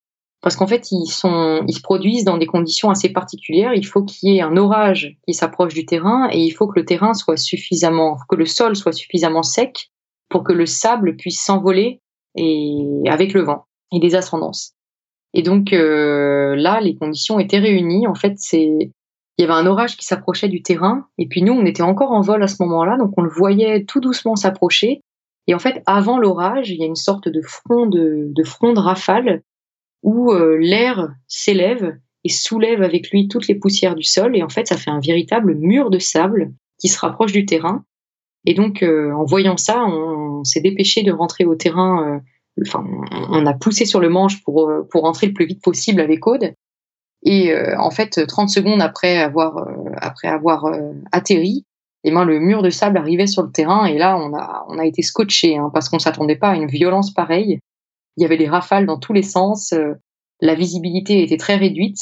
[0.43, 3.75] parce qu'en fait, ils, sont, ils se produisent dans des conditions assez particulières.
[3.75, 6.79] Il faut qu'il y ait un orage qui s'approche du terrain et il faut que
[6.79, 9.91] le terrain soit suffisamment, que le sol soit suffisamment sec
[10.29, 12.01] pour que le sable puisse s'envoler
[12.37, 14.75] et avec le vent et les ascendances.
[15.35, 18.07] Et donc euh, là, les conditions étaient réunies.
[18.07, 18.69] En fait, c'est
[19.39, 22.13] il y avait un orage qui s'approchait du terrain et puis nous, on était encore
[22.13, 25.03] en vol à ce moment-là, donc on le voyait tout doucement s'approcher
[25.51, 28.79] et en fait, avant l'orage, il y a une sorte de front de, de de
[28.79, 29.43] rafale
[30.05, 34.37] où euh, l'air s'élève et soulève avec lui toutes les poussières du sol.
[34.37, 37.85] Et en fait, ça fait un véritable mur de sable qui se rapproche du terrain.
[38.47, 42.15] Et donc, euh, en voyant ça, on, s'est dépêché de rentrer au terrain.
[42.15, 46.01] Euh, enfin, on a poussé sur le manche pour, pour rentrer le plus vite possible
[46.01, 46.55] avec Aude.
[47.25, 49.69] Et en fait, 30 secondes après avoir,
[50.01, 50.65] après avoir
[51.13, 51.67] atterri,
[52.05, 54.79] et ben, le mur de sable arrivait sur le terrain et là on a, on
[54.79, 57.61] a été scotché hein, parce qu'on s'attendait pas à une violence pareille.
[58.17, 59.95] Il y avait des rafales dans tous les sens, euh,
[60.41, 61.99] la visibilité était très réduite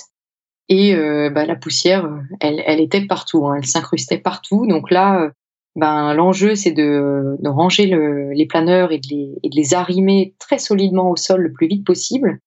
[0.69, 2.09] et euh, bah, la poussière,
[2.41, 4.67] elle, elle était partout, hein, elle s'incrustait partout.
[4.67, 5.31] Donc là, euh,
[5.77, 9.75] ben, l'enjeu c'est de, de ranger le, les planeurs et de les, et de les
[9.75, 12.41] arrimer très solidement au sol le plus vite possible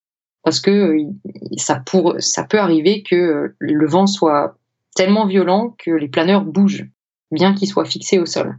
[0.44, 0.96] parce que
[1.58, 4.58] ça, pour, ça peut arriver que le vent soit
[4.96, 6.90] tellement violent que les planeurs bougent.
[7.32, 8.58] Bien qu'il soit fixé au sol.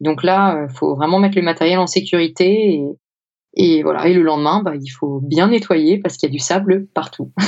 [0.00, 2.84] Donc là, il faut vraiment mettre le matériel en sécurité et,
[3.54, 4.06] et voilà.
[4.08, 7.32] Et le lendemain, bah, il faut bien nettoyer parce qu'il y a du sable partout.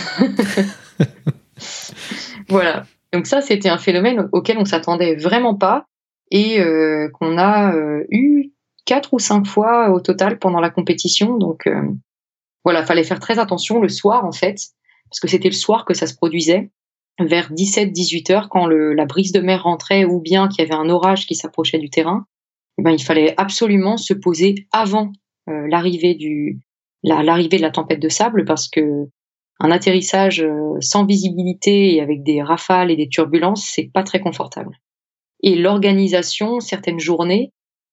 [2.48, 2.84] voilà.
[3.12, 5.86] Donc ça, c'était un phénomène auquel on s'attendait vraiment pas
[6.30, 8.52] et euh, qu'on a euh, eu
[8.84, 11.36] quatre ou cinq fois au total pendant la compétition.
[11.36, 11.82] Donc euh,
[12.64, 14.56] voilà, fallait faire très attention le soir en fait,
[15.10, 16.70] parce que c'était le soir que ça se produisait,
[17.18, 20.80] vers 17-18 heures quand le, la brise de mer rentrait ou bien qu'il y avait
[20.80, 22.26] un orage qui s'approchait du terrain.
[22.78, 25.12] Eh ben, il fallait absolument se poser avant
[25.48, 26.60] euh, l'arrivée du
[27.02, 29.06] l'arrivée de la tempête de sable parce que
[29.60, 34.20] un atterrissage euh, sans visibilité et avec des rafales et des turbulences, c'est pas très
[34.20, 34.78] confortable.
[35.42, 37.52] Et l'organisation, certaines journées,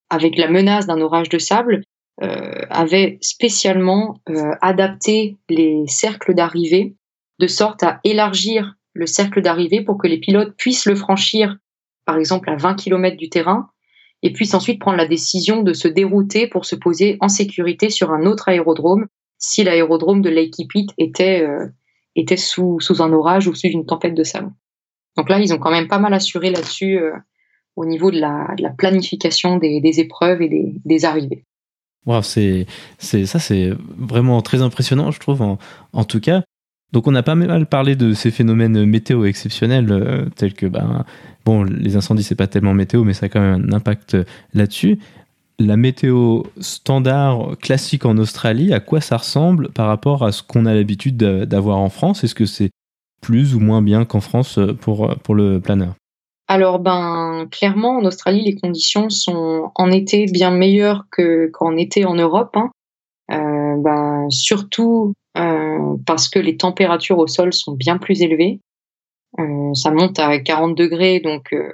[0.09, 1.83] avec la menace d'un orage de sable,
[2.21, 6.95] euh, avait spécialement euh, adapté les cercles d'arrivée
[7.39, 11.57] de sorte à élargir le cercle d'arrivée pour que les pilotes puissent le franchir,
[12.05, 13.69] par exemple à 20 km du terrain,
[14.21, 18.11] et puissent ensuite prendre la décision de se dérouter pour se poser en sécurité sur
[18.11, 21.67] un autre aérodrome si l'aérodrome de Lake Ipit était, euh,
[22.15, 24.51] était sous, sous un orage ou sous une tempête de sable.
[25.17, 27.11] Donc là, ils ont quand même pas mal assuré là-dessus euh,
[27.75, 31.45] au niveau de la, planification des, épreuves et des, des arrivées.
[32.05, 32.65] Wow, c'est,
[32.97, 35.57] c'est, ça, c'est vraiment très impressionnant, je trouve, en,
[35.91, 36.43] en tout cas.
[36.93, 41.05] Donc on a pas mal parlé de ces phénomènes météo exceptionnels euh, tels que ben,
[41.43, 44.15] bon les incendies c'est pas tellement météo mais ça a quand même un impact
[44.53, 44.99] là-dessus.
[45.59, 50.65] La météo standard classique en Australie, à quoi ça ressemble par rapport à ce qu'on
[50.65, 52.23] a l'habitude d'avoir en France?
[52.23, 52.71] Est-ce que c'est
[53.21, 55.93] plus ou moins bien qu'en France pour, pour le planeur?
[56.47, 62.05] Alors ben clairement en Australie les conditions sont en été bien meilleures que qu'en été
[62.05, 62.55] en Europe.
[62.55, 62.69] Hein.
[63.31, 68.59] Euh, ben, surtout euh, parce que les températures au sol sont bien plus élevées.
[69.39, 71.71] Euh, ça monte à 40 degrés, donc euh,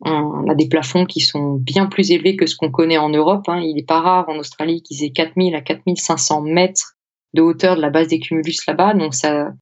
[0.00, 3.48] on a des plafonds qui sont bien plus élevés que ce qu'on connaît en Europe.
[3.48, 3.60] Hein.
[3.60, 6.96] Il n'est pas rare en Australie qu'ils aient 4000 à 4500 mètres
[7.34, 9.52] de hauteur de la base des cumulus là-bas, donc ça,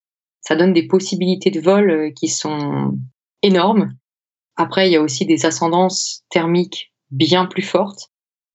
[0.40, 2.97] ça donne des possibilités de vol euh, qui sont
[3.42, 3.94] énormes.
[4.57, 8.11] Après, il y a aussi des ascendances thermiques bien plus fortes.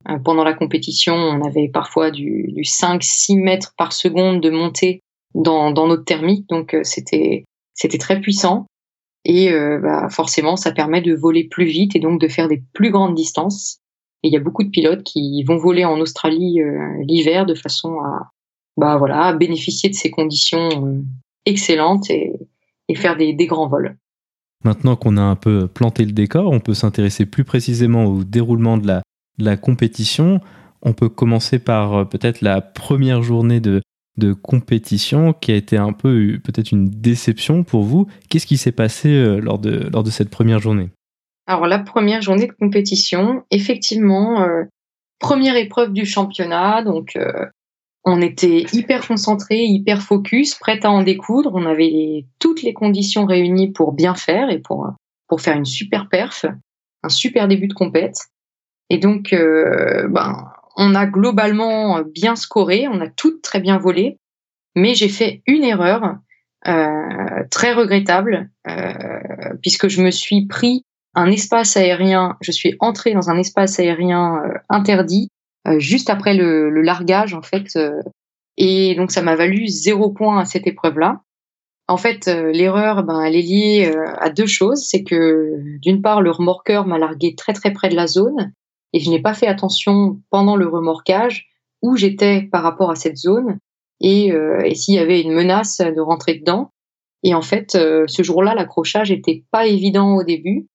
[0.08, 5.02] Euh, pendant la compétition, on avait parfois du, du 5-6 mètres par seconde de montée
[5.36, 8.66] dans, notre thermique, donc euh, c'était c'était très puissant.
[9.26, 12.64] Et euh, bah, forcément, ça permet de voler plus vite et donc de faire des
[12.74, 13.80] plus grandes distances.
[14.24, 16.60] Et il y a beaucoup de pilotes qui vont voler en Australie
[17.06, 18.32] l'hiver de façon à,
[18.76, 21.06] bah voilà, bénéficier de ces conditions
[21.46, 22.34] excellentes et,
[22.96, 23.98] faire des grands vols.
[24.66, 28.78] Maintenant qu'on a un peu planté le décor, on peut s'intéresser plus précisément au déroulement
[28.78, 29.02] de la,
[29.40, 30.40] la compétition.
[30.82, 33.82] On peut commencer par euh, peut-être la première journée de,
[34.18, 38.08] de compétition qui a été un peu peut-être une déception pour vous.
[38.30, 40.90] Qu'est-ce qui s'est passé euh, lors de, lors de cette première journée?
[41.48, 44.64] Alors la première journée de compétition, effectivement, euh,
[45.20, 47.18] première épreuve du championnat, donc
[48.06, 51.52] on était hyper concentré, hyper focus, prêt à en découdre.
[51.54, 54.88] On avait toutes les conditions réunies pour bien faire et pour,
[55.28, 56.46] pour faire une super perf,
[57.04, 58.30] un super début de compète.
[58.90, 64.18] Et donc, euh, ben, on a globalement bien scoré, on a tout très bien volé,
[64.76, 66.16] mais j'ai fait une erreur
[66.68, 68.94] euh, très regrettable, euh,
[69.62, 70.84] puisque je me suis pris
[71.16, 75.30] un espace aérien, je suis entré dans un espace aérien euh, interdit
[75.68, 77.78] euh, juste après le, le, largage, en fait,
[78.58, 81.22] et donc ça m'a valu zéro point à cette épreuve-là.
[81.88, 84.86] En fait, l'erreur, ben, elle est liée à deux choses.
[84.88, 88.54] C'est que d'une part, le remorqueur m'a largué très très près de la zone,
[88.94, 91.48] et je n'ai pas fait attention pendant le remorquage
[91.82, 93.60] où j'étais par rapport à cette zone
[94.02, 96.72] et, euh, s'il y avait une menace de rentrer dedans.
[97.24, 100.68] Et en fait, euh, ce jour-là, l'accrochage était pas évident au début.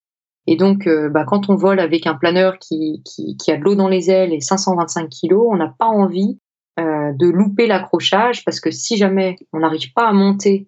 [0.47, 3.63] Et donc, euh, bah, quand on vole avec un planeur qui, qui, qui a de
[3.63, 6.39] l'eau dans les ailes et 525 kilos, on n'a pas envie
[6.77, 10.67] de louper l'accrochage parce que si jamais on n'arrive pas à monter,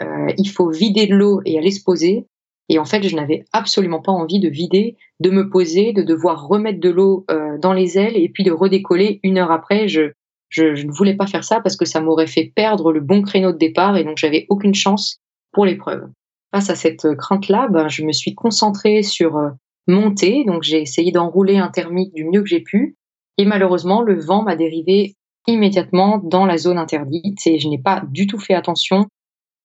[0.00, 2.28] il faut vider de l'eau et aller se poser.
[2.68, 6.46] Et en fait, je n'avais absolument pas envie de vider, de me poser, de devoir
[6.46, 9.88] remettre de l'eau euh, dans les ailes et puis de redécoller une heure après.
[9.88, 10.12] Je,
[10.50, 13.52] je, ne voulais pas faire ça parce que ça m'aurait fait perdre le bon créneau
[13.52, 15.20] de départ et donc j'avais aucune chance
[15.52, 16.08] pour l'épreuve.
[16.52, 19.50] Face à cette euh, crainte-là, ben, je me suis concentrée sur euh,
[19.86, 22.96] monter, donc j'ai essayé d'enrouler un thermique du mieux que j'ai pu
[23.38, 25.14] et malheureusement le vent m'a dérivé
[25.46, 29.06] immédiatement dans la zone interdite et je n'ai pas du tout fait attention.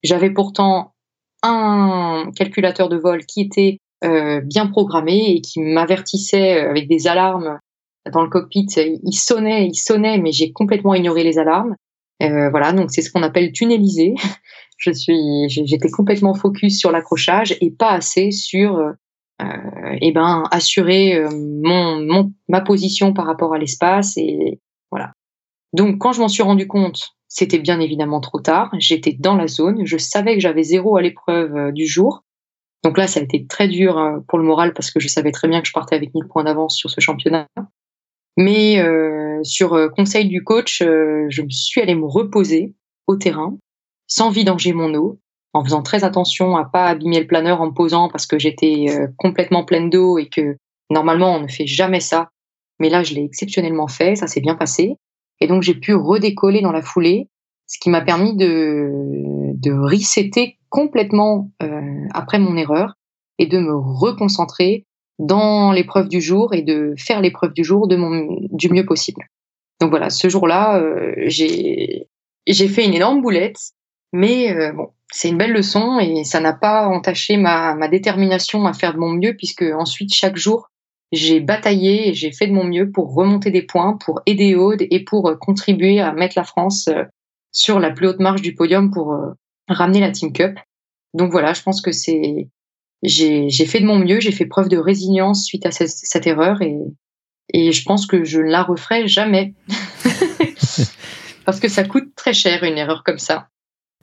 [0.03, 0.92] J'avais pourtant
[1.43, 7.07] un calculateur de vol qui était euh, bien programmé et qui m'avertissait euh, avec des
[7.07, 7.59] alarmes
[8.11, 8.67] dans le cockpit.
[8.75, 11.75] Il sonnait, il sonnait, mais j'ai complètement ignoré les alarmes.
[12.21, 14.15] Euh, voilà, donc c'est ce qu'on appelle tunneliser.
[14.77, 18.91] Je suis, j'étais complètement focus sur l'accrochage et pas assez sur euh,
[20.01, 24.59] et ben assurer mon, ma position par rapport à l'espace et
[24.91, 25.13] voilà.
[25.71, 28.71] Donc quand je m'en suis rendu compte, c'était bien évidemment trop tard.
[28.79, 32.23] J'étais dans la zone, je savais que j'avais zéro à l'épreuve du jour.
[32.83, 35.47] Donc là, ça a été très dur pour le moral parce que je savais très
[35.47, 37.47] bien que je partais avec 1000 points d'avance sur ce championnat.
[38.37, 42.73] Mais euh, sur conseil du coach, je me suis allée me reposer
[43.07, 43.57] au terrain
[44.07, 45.19] sans vidanger mon eau,
[45.53, 48.85] en faisant très attention à pas abîmer le planeur en me posant parce que j'étais
[48.89, 50.57] euh, complètement pleine d'eau et que
[50.89, 52.29] normalement on ne fait jamais ça.
[52.79, 54.97] Mais là, je l'ai exceptionnellement fait, ça s'est bien passé.
[55.39, 57.29] Et donc j'ai pu redécoller dans la foulée,
[57.67, 58.89] ce qui m'a permis de,
[59.55, 62.95] de resetter complètement euh, après mon erreur
[63.39, 64.85] et de me reconcentrer
[65.19, 69.23] dans l'épreuve du jour et de faire l'épreuve du jour de mon, du mieux possible.
[69.79, 72.07] Donc voilà, ce jour-là, euh, j'ai
[72.47, 73.59] fait une énorme boulette,
[74.11, 78.65] mais euh, bon, c'est une belle leçon et ça n'a pas entaché ma, ma détermination
[78.65, 80.69] à faire de mon mieux puisque ensuite chaque jour
[81.13, 84.81] j'ai bataillé et j'ai fait de mon mieux pour remonter des points, pour aider Aude
[84.81, 87.03] et pour euh, contribuer à mettre la France euh,
[87.51, 89.15] sur la plus haute marge du podium pour
[89.67, 90.59] ramener la Team Cup.
[91.13, 92.49] Donc voilà, je pense que c'est
[93.03, 96.61] j'ai fait de mon mieux, j'ai fait preuve de résilience suite à cette, cette erreur
[96.63, 96.79] et,
[97.53, 99.53] et je pense que je ne la referai jamais.
[101.45, 103.49] parce que ça coûte très cher une erreur comme ça.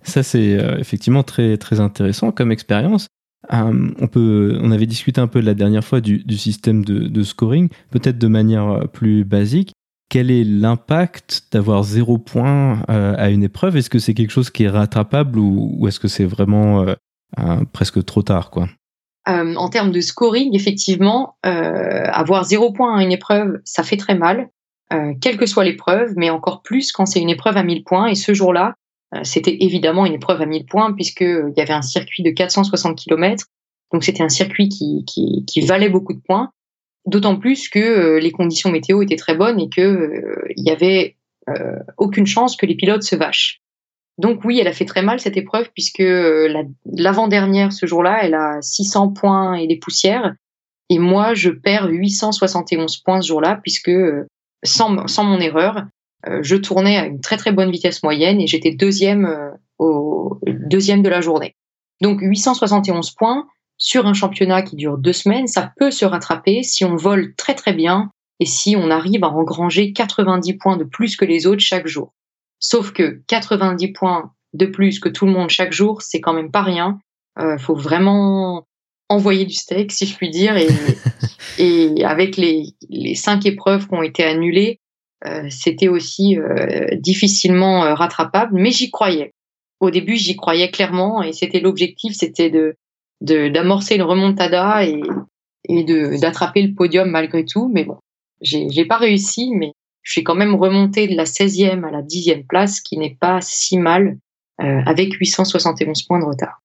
[0.03, 3.07] Ça, c'est euh, effectivement très, très intéressant comme expérience.
[3.53, 7.69] Euh, on, peut, on avait discuté un peu la dernière fois du, système de, scoring,
[7.91, 9.73] peut-être de manière euh, plus basique.
[10.09, 13.77] Quel est l'impact d'avoir zéro point à une épreuve?
[13.77, 16.85] Est-ce que c'est quelque chose qui est rattrapable ou, est-ce que c'est vraiment
[17.73, 18.51] presque trop tard
[19.25, 24.49] En termes de scoring, effectivement, avoir zéro point à une épreuve, ça fait très mal.
[24.93, 28.09] Euh, quelle que soit l'épreuve, mais encore plus quand c'est une épreuve à 1000 points.
[28.09, 28.73] Et ce jour-là, euh,
[29.23, 32.97] c'était évidemment une épreuve à 1000 points puisqu'il euh, y avait un circuit de 460
[32.97, 33.47] km.
[33.93, 36.53] Donc c'était un circuit qui, qui, qui, valait beaucoup de points.
[37.07, 41.17] D'autant plus que les conditions météo étaient très bonnes et que il y avait
[41.97, 43.61] aucune chance que les pilotes se vachent.
[44.19, 46.05] Donc oui, elle a fait très mal cette épreuve puisque
[46.85, 50.35] l'avant-dernière ce jour-là, elle a 600 points et des poussières.
[50.91, 53.91] Et moi, je perds 871 points ce jour-là puisque
[54.63, 55.83] sans, sans mon erreur, euh,
[56.43, 61.03] je tournais à une très très bonne vitesse moyenne et j'étais deuxième euh, au deuxième
[61.03, 61.57] de la journée.
[62.01, 63.47] Donc 871 points
[63.79, 67.55] sur un championnat qui dure deux semaines, ça peut se rattraper si on vole très
[67.55, 71.63] très bien et si on arrive à engranger 90 points de plus que les autres
[71.63, 72.13] chaque jour.
[72.59, 76.51] Sauf que 90 points de plus que tout le monde chaque jour, c'est quand même
[76.51, 76.99] pas rien.
[77.39, 78.67] Euh, faut vraiment
[79.09, 80.57] envoyer du steak, si je puis dire.
[80.57, 80.69] Et,
[81.59, 84.80] et avec les, les, cinq épreuves qui ont été annulées, euh,
[85.51, 89.33] c'était aussi euh, difficilement euh, rattrapable, mais j'y croyais.
[89.79, 92.77] Au début, j'y croyais clairement et c'était l'objectif, c'était de
[93.23, 95.03] d'amorcer une remontada et,
[95.69, 97.69] et de d'attraper le podium malgré tout.
[97.69, 97.99] Mais bon,
[98.41, 102.47] j'ai pas réussi, mais je suis quand même remonté de la 16e à la 10e
[102.47, 104.17] place, qui n'est pas si mal,
[104.63, 106.63] euh, avec 871 points de retard.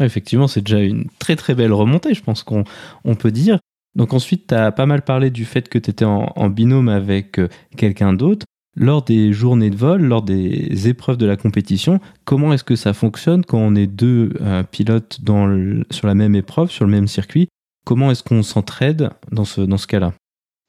[0.00, 2.64] Effectivement, c'est déjà une très très belle remontée, je pense qu'on
[3.04, 3.58] on peut dire.
[3.94, 7.38] Donc ensuite, tu as pas mal parlé du fait que tu étais en, binôme avec
[7.38, 8.46] euh, quelqu'un d'autre.
[8.76, 12.92] Lors des journées de vol, lors des épreuves de la compétition, comment est-ce que ça
[12.92, 15.18] fonctionne quand on est deux euh, pilotes
[15.90, 17.48] sur la même épreuve, sur le même circuit?
[17.84, 20.12] Comment est-ce qu'on s'entraide dans ce, dans ce cas-là?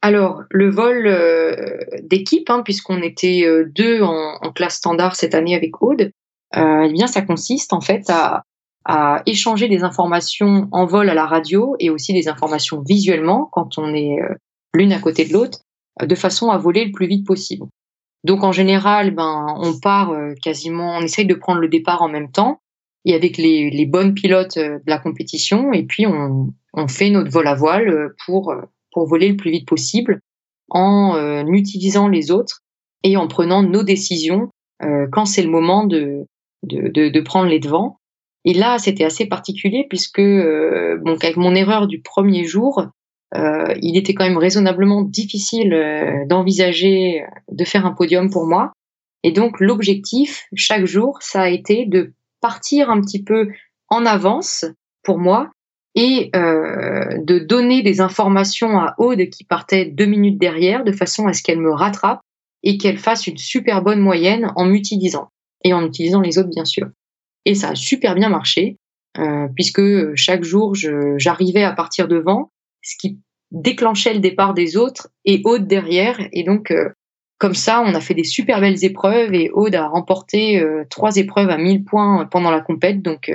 [0.01, 5.55] Alors, le vol euh, d'équipe, hein, puisqu'on était deux en, en, classe standard cette année
[5.55, 6.11] avec Aude,
[6.55, 8.43] eh bien, ça consiste en fait à,
[8.85, 13.77] à échanger des informations en vol à la radio et aussi des informations visuellement quand
[13.77, 14.35] on est euh,
[14.73, 15.59] l'une à côté de l'autre,
[16.01, 17.65] euh, de façon à voler le plus vite possible.
[18.23, 22.09] Donc en général, ben on part euh, quasiment, on essaye de prendre le départ en
[22.09, 22.61] même temps
[23.05, 27.31] et avec les, les bonnes pilotes de la compétition et puis on, on fait notre
[27.31, 28.53] vol à voile pour
[28.91, 30.19] pour voler le plus vite possible
[30.69, 32.59] en utilisant les autres
[33.03, 34.49] et en prenant nos décisions
[35.13, 36.25] quand c'est le moment de,
[36.63, 37.98] de, de, de prendre les devants.
[38.45, 42.85] Et là, c'était assez particulier puisque, euh, avec mon erreur du premier jour,
[43.35, 48.71] euh, il était quand même raisonnablement difficile euh, d'envisager de faire un podium pour moi.
[49.23, 53.49] Et donc, l'objectif, chaque jour, ça a été de partir un petit peu
[53.89, 54.65] en avance
[55.03, 55.51] pour moi
[55.95, 61.27] et euh, de donner des informations à Aude qui partait deux minutes derrière de façon
[61.27, 62.21] à ce qu'elle me rattrape
[62.63, 65.29] et qu'elle fasse une super bonne moyenne en m'utilisant
[65.63, 66.87] et en utilisant les autres bien sûr.
[67.45, 68.77] Et ça a super bien marché,
[69.17, 69.81] euh, puisque
[70.15, 70.75] chaque jour,
[71.17, 73.19] j'arrivais à partir devant, ce qui
[73.51, 76.19] déclenchait le départ des autres et Aude derrière.
[76.31, 76.89] Et donc, euh,
[77.37, 81.15] comme ça, on a fait des super belles épreuves et Aude a remporté euh, trois
[81.15, 83.01] épreuves à 1000 points pendant la compète.
[83.01, 83.31] Donc,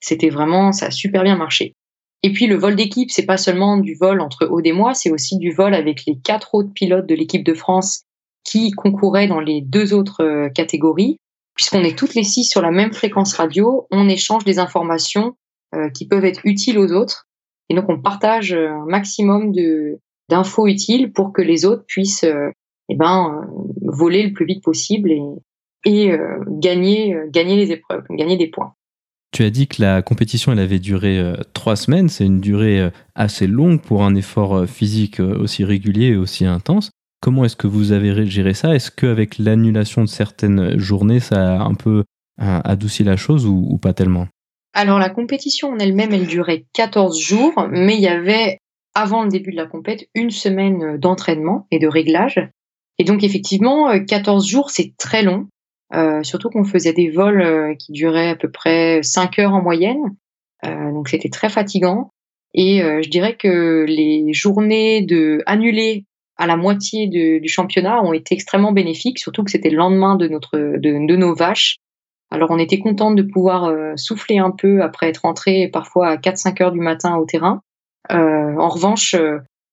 [0.00, 1.74] c'était vraiment, ça a super bien marché.
[2.22, 5.10] Et puis le vol d'équipe, c'est pas seulement du vol entre Aude et moi, c'est
[5.10, 8.04] aussi du vol avec les quatre autres pilotes de l'équipe de France
[8.44, 11.16] qui concouraient dans les deux autres euh, catégories.
[11.54, 15.36] Puisqu'on est toutes les six sur la même fréquence radio, on échange des informations
[15.74, 17.28] euh, qui peuvent être utiles aux autres.
[17.68, 19.52] Et donc on partage un maximum
[20.28, 22.26] d'infos utiles pour que les autres puissent
[22.88, 23.46] eh ben,
[23.80, 25.22] voler le plus vite possible et,
[25.84, 26.12] et
[26.48, 28.74] gagner, gagner les épreuves, gagner des points.
[29.32, 32.78] Tu as dit que la compétition elle avait duré euh, trois semaines, c'est une durée
[32.78, 36.90] euh, assez longue pour un effort euh, physique aussi régulier et aussi intense.
[37.22, 38.74] Comment est-ce que vous avez géré ça?
[38.74, 42.02] Est-ce qu'avec l'annulation de certaines journées, ça a un peu
[42.36, 44.26] adouci la chose ou, pas tellement?
[44.74, 48.58] Alors la compétition en elle-même, elle durait 14 jours, mais il y avait,
[48.96, 52.40] avant le début de la compétition, une semaine d'entraînement et de réglage.
[52.98, 55.46] Et donc effectivement, 14 jours, c'est très long.
[55.94, 59.62] Euh, surtout qu'on faisait des vols euh, qui duraient à peu près 5 heures en
[59.62, 60.16] moyenne.
[60.64, 62.10] Euh, donc c'était très fatigant.
[62.54, 66.04] Et je dirais que les journées de annulées
[66.36, 70.28] à la moitié du championnat ont été extrêmement bénéfiques, surtout que c'était le lendemain de,
[70.28, 71.76] notre, de, nos vaches.
[72.30, 76.62] Alors on était contente de pouvoir souffler un peu après être rentré parfois à 4-5
[76.62, 77.60] heures du matin au terrain.
[78.10, 79.14] en revanche,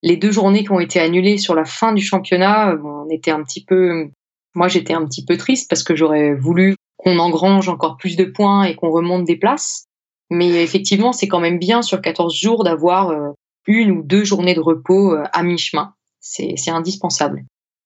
[0.04, 3.42] les deux journées qui ont été annulées sur la fin du championnat, on était un
[3.44, 4.10] petit peu
[4.56, 8.26] moi, j'étais un petit peu triste parce que j'aurais voulu qu'on engrange encore plus de
[8.26, 9.86] points et qu'on remonte des places.
[10.30, 13.30] Mais effectivement, c'est quand même bien sur 14 jours d'avoir euh,
[13.68, 15.94] une ou deux journées de repos euh, à mi-chemin.
[16.20, 17.46] C'est indispensable.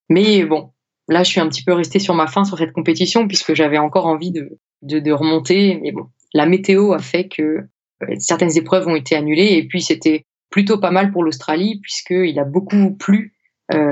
[0.09, 0.71] Mais bon,
[1.07, 3.77] là, je suis un petit peu restée sur ma fin sur cette compétition puisque j'avais
[3.77, 5.79] encore envie de, de, remonter.
[5.81, 9.81] Mais bon, la météo a fait que euh, certaines épreuves ont été annulées et puis
[9.81, 13.33] c'était plutôt pas mal pour l'Australie puisqu'il a beaucoup plu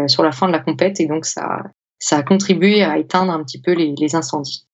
[0.08, 1.64] sur la fin de la compète et donc ça,
[2.02, 4.68] ça a contribué à éteindre un petit peu les, incendies.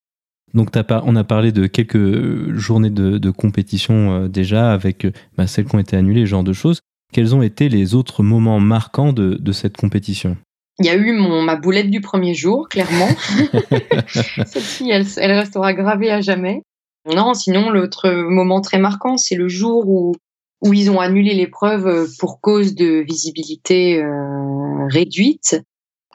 [0.53, 0.69] Donc
[1.03, 5.75] on a parlé de quelques journées de, compétition euh, déjà avec euh, bah, celles qui
[5.75, 6.79] ont été annulées, ce genre de choses.
[7.13, 10.37] Quels ont été les autres moments marquants de, cette compétition?
[10.79, 13.07] Il y a eu mon, ma boulette du premier jour, clairement.
[14.45, 16.61] Celle-ci, elle, elle, restera gravée à jamais.
[17.07, 20.13] Non, sinon, l'autre moment très marquant, c'est le jour où,
[20.61, 25.61] où ils ont annulé l'épreuve pour cause de visibilité euh, réduite.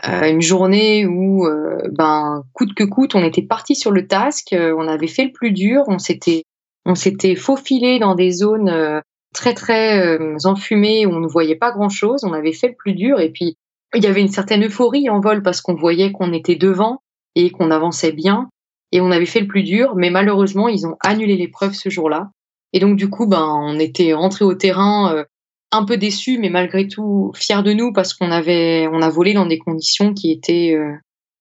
[0.07, 4.49] Euh, une journée où, euh, ben, coûte que coûte, on était parti sur le task,
[4.53, 6.45] on avait fait le plus dur, on s'était,
[6.85, 9.03] on s'était faufilé dans des zones
[9.33, 12.95] très très enfumées où on ne voyait pas grand chose, on avait fait le plus
[12.95, 13.57] dur et puis
[13.95, 17.03] il y avait une certaine euphorie en vol parce qu'on voyait qu'on était devant
[17.35, 18.49] et qu'on avançait bien
[18.91, 22.31] et on avait fait le plus dur, mais malheureusement ils ont annulé l'épreuve ce jour-là.
[22.73, 25.25] Et donc du coup, ben on était rentré au terrain
[25.73, 29.33] un peu déçu, mais malgré tout fier de nous parce qu'on avait, on a volé
[29.33, 30.93] dans des conditions qui étaient euh,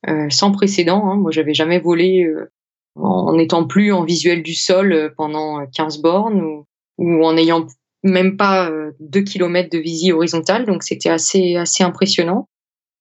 [0.09, 1.05] euh, sans précédent.
[1.05, 1.17] Hein.
[1.17, 2.49] Moi, j'avais jamais volé euh,
[2.95, 6.63] en n'étant plus en visuel du sol pendant 15 bornes
[6.97, 7.67] ou, en n'ayant
[8.03, 10.65] même pas 2 km de visie horizontale.
[10.65, 12.47] Donc, c'était assez, assez impressionnant.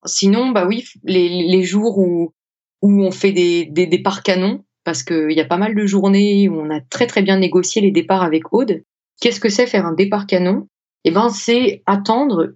[0.05, 2.33] Sinon, bah oui, les, les jours où,
[2.81, 6.49] où on fait des, des départs canons, parce qu'il y a pas mal de journées
[6.49, 8.83] où on a très très bien négocié les départs avec Aude.
[9.19, 10.67] Qu'est-ce que c'est faire un départ canon?
[11.03, 12.53] Eh ben, c'est attendre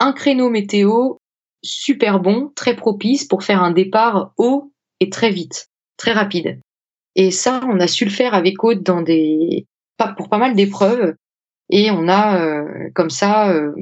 [0.00, 1.14] un créneau météo
[1.62, 6.60] super bon, très propice pour faire un départ haut et très vite, très rapide.
[7.16, 9.66] Et ça, on a su le faire avec Aude dans des,
[10.16, 11.14] pour pas mal d'épreuves.
[11.70, 13.72] Et on a euh, comme ça euh,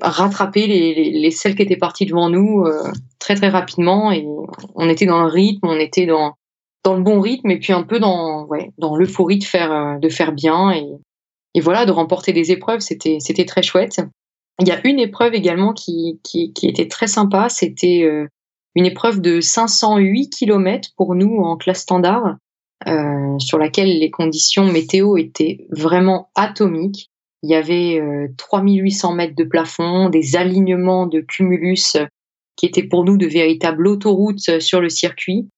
[0.00, 4.12] rattrapé les, les, les, celles qui étaient parties devant nous euh, très très rapidement.
[4.12, 4.26] Et
[4.74, 6.34] on était dans le rythme, on était dans
[6.84, 10.08] dans le bon rythme et puis un peu dans ouais dans l'euphorie de faire de
[10.08, 10.86] faire bien et
[11.54, 14.00] et voilà, de remporter des épreuves, c'était c'était très chouette.
[14.60, 18.26] Il y a une épreuve également qui, qui, était très sympa, c'était euh,
[18.74, 22.36] une épreuve de 508 km pour nous en classe standard,
[22.86, 27.10] euh, sur laquelle les conditions météo étaient vraiment atomiques.
[27.42, 28.00] Il y avait
[28.36, 31.96] 3800 euh, mètres de plafond, des alignements de cumulus
[32.56, 35.48] qui étaient pour nous de véritables autoroutes sur le circuit.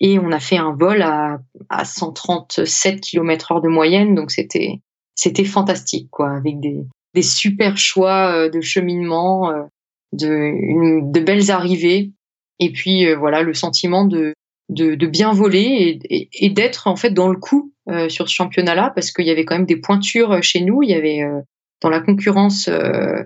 [0.00, 4.80] Et on a fait un vol à, à 137 km heure de moyenne, donc c'était
[5.14, 6.78] c'était fantastique, quoi, avec des,
[7.14, 9.64] des super choix euh, de cheminement, euh,
[10.12, 12.12] de, de belles arrivées,
[12.58, 14.34] et puis euh, voilà le sentiment de,
[14.70, 17.72] de, de bien voler et, et, d'être en fait dans le coup
[18.08, 20.82] sur ce championnat-là, parce qu'il y avait quand même des pointures chez nous.
[20.82, 21.24] Il y avait
[21.82, 23.24] dans la concurrence euh,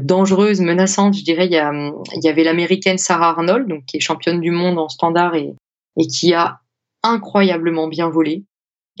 [0.00, 1.70] dangereuse, menaçante, je dirais, il y, a,
[2.16, 5.52] il y avait l'américaine Sarah Arnold, donc qui est championne du monde en standard et,
[5.98, 6.60] et qui a
[7.02, 8.44] incroyablement bien volé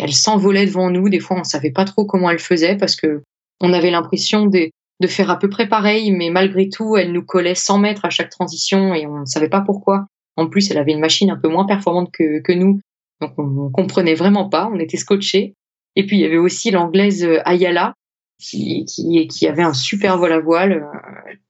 [0.00, 1.08] elle s'envolait devant nous.
[1.08, 3.22] Des fois, on savait pas trop comment elle faisait parce que
[3.60, 4.70] on avait l'impression de,
[5.00, 8.10] de faire à peu près pareil, mais malgré tout, elle nous collait 100 mètres à
[8.10, 10.06] chaque transition et on ne savait pas pourquoi.
[10.36, 12.80] En plus, elle avait une machine un peu moins performante que, que nous,
[13.20, 14.70] donc on, comprenait vraiment pas.
[14.72, 15.54] On était scotchés.
[15.96, 17.94] Et puis il y avait aussi l'anglaise euh, Ayala
[18.38, 20.86] qui, qui, qui avait un super vol à voile,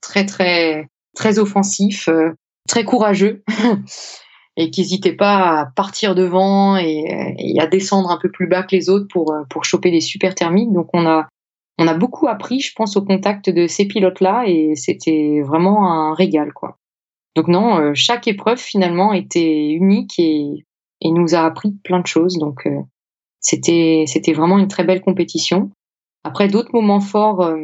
[0.01, 2.09] très très très offensif,
[2.69, 3.45] très courageux.
[4.57, 8.75] et qui n'hésitait pas à partir devant et, à descendre un peu plus bas que
[8.75, 10.73] les autres pour, pour choper des super thermiques.
[10.73, 11.29] Donc on a,
[11.79, 16.15] on a beaucoup appris, je pense, au contact de ces pilotes-là et c'était vraiment un
[16.15, 16.80] régal, quoi.
[17.37, 20.67] Donc non, euh, chaque épreuve finalement était unique et,
[21.01, 22.39] et nous a appris plein de choses.
[22.39, 22.81] Donc euh,
[23.41, 25.71] c'était c'était vraiment une très belle compétition.
[26.25, 27.57] Après d'autres moments forts euh,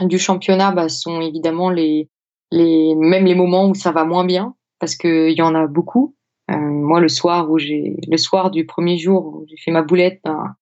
[0.00, 2.08] du championnat bah, sont évidemment les
[2.50, 6.14] les même les moments où ça va moins bien parce qu'il y en a beaucoup.
[6.48, 10.20] moi le soir où j'ai le soir du premier jour où j'ai fait ma boulette,
[10.24, 10.54] ben,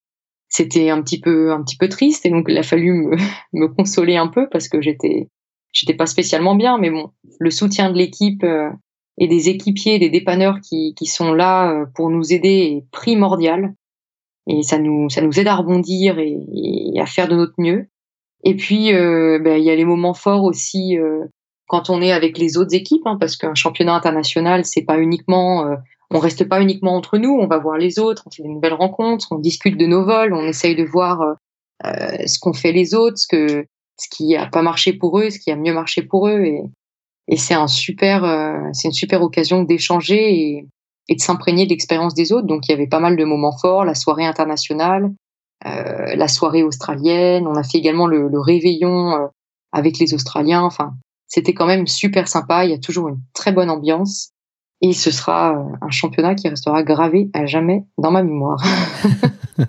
[0.48, 3.16] c'était un petit peu un petit peu triste et donc il a fallu me,
[3.52, 5.28] me consoler un peu parce que j'étais
[5.76, 8.70] j'étais pas spécialement bien mais bon le soutien de l'équipe euh,
[9.18, 13.74] et des équipiers des dépanneurs qui, qui sont là euh, pour nous aider est primordial.
[14.48, 17.88] Et ça nous ça nous aide à rebondir et, et à faire de notre mieux.
[18.44, 20.96] Et puis euh, ben, il y a les moments forts aussi
[21.66, 25.76] quand on est avec les autres équipes hein, parce qu'un championnat international c'est pas uniquement
[26.10, 28.74] on reste pas uniquement entre nous, on va voir les autres, on fait des nouvelles
[28.74, 31.34] rencontres, on discute de nos vols, on essaye de voir euh,
[31.84, 33.66] euh ce qu'ont fait les autres, ce que
[33.96, 36.62] ce qui a pas marché pour eux, ce qui a mieux marché pour eux, et,
[37.28, 40.66] et c'est un super, euh, c'est une super occasion d'échanger et,
[41.08, 42.46] et, de s'imprégner de l'expérience des autres.
[42.46, 45.10] Donc il y avait pas mal de moments forts, la soirée internationale,
[45.64, 49.26] euh, la soirée australienne, on a fait également le, le réveillon euh,
[49.72, 50.62] avec les Australiens.
[50.62, 50.94] Enfin,
[51.26, 52.64] c'était quand même super sympa.
[52.64, 54.30] Il y a toujours une très bonne ambiance.
[54.82, 58.62] Et ce sera euh, un championnat qui restera gravé à jamais dans ma mémoire.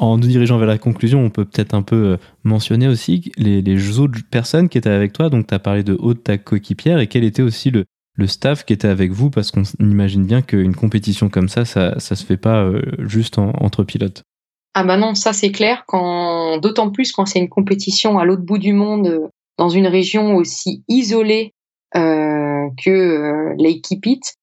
[0.00, 3.98] en nous dirigeant vers la conclusion, on peut peut-être un peu euh, mentionner aussi les,
[3.98, 5.28] autres personnes qui étaient avec toi.
[5.30, 7.84] Donc, tu as parlé de haute ta coéquipière et quel était aussi le,
[8.26, 12.14] staff qui était avec vous parce qu'on imagine bien qu'une compétition comme ça, ça, ça
[12.16, 14.24] se fait pas euh, juste entre pilotes.
[14.74, 15.84] Ah bah non, ça c'est clair.
[16.60, 20.84] D'autant plus quand c'est une compétition à l'autre bout du monde, dans une région aussi
[20.88, 21.54] isolée
[21.96, 24.36] euh, que euh, l'équipe It.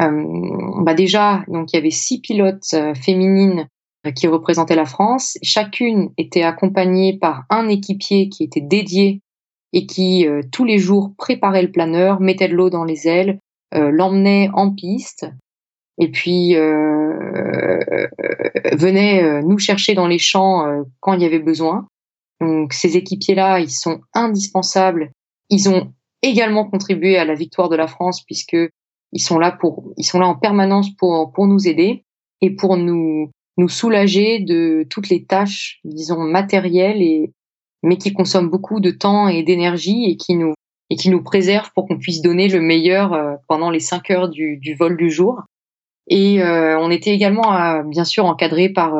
[0.00, 3.68] Euh, bah déjà, donc il y avait six pilotes féminines
[4.12, 5.38] qui représentaient la France.
[5.42, 9.20] Chacune était accompagnée par un équipier qui était dédié
[9.72, 13.40] et qui tous les jours préparait le planeur, mettait de l'eau dans les ailes,
[13.72, 15.26] l'emmenait en piste
[15.98, 17.78] et puis euh,
[18.72, 20.64] venait nous chercher dans les champs
[21.00, 21.88] quand il y avait besoin.
[22.40, 25.10] Donc ces équipiers-là, ils sont indispensables.
[25.50, 25.92] Ils ont
[26.22, 28.56] également contribué à la victoire de la France puisque
[29.12, 32.04] ils sont là pour, ils sont là en permanence pour pour nous aider
[32.40, 37.32] et pour nous nous soulager de toutes les tâches, disons matérielles et
[37.82, 40.54] mais qui consomment beaucoup de temps et d'énergie et qui nous
[40.90, 44.28] et qui nous préservent pour qu'on puisse donner le meilleur euh, pendant les cinq heures
[44.28, 45.42] du, du vol du jour.
[46.08, 48.94] Et euh, on était également euh, bien sûr encadré par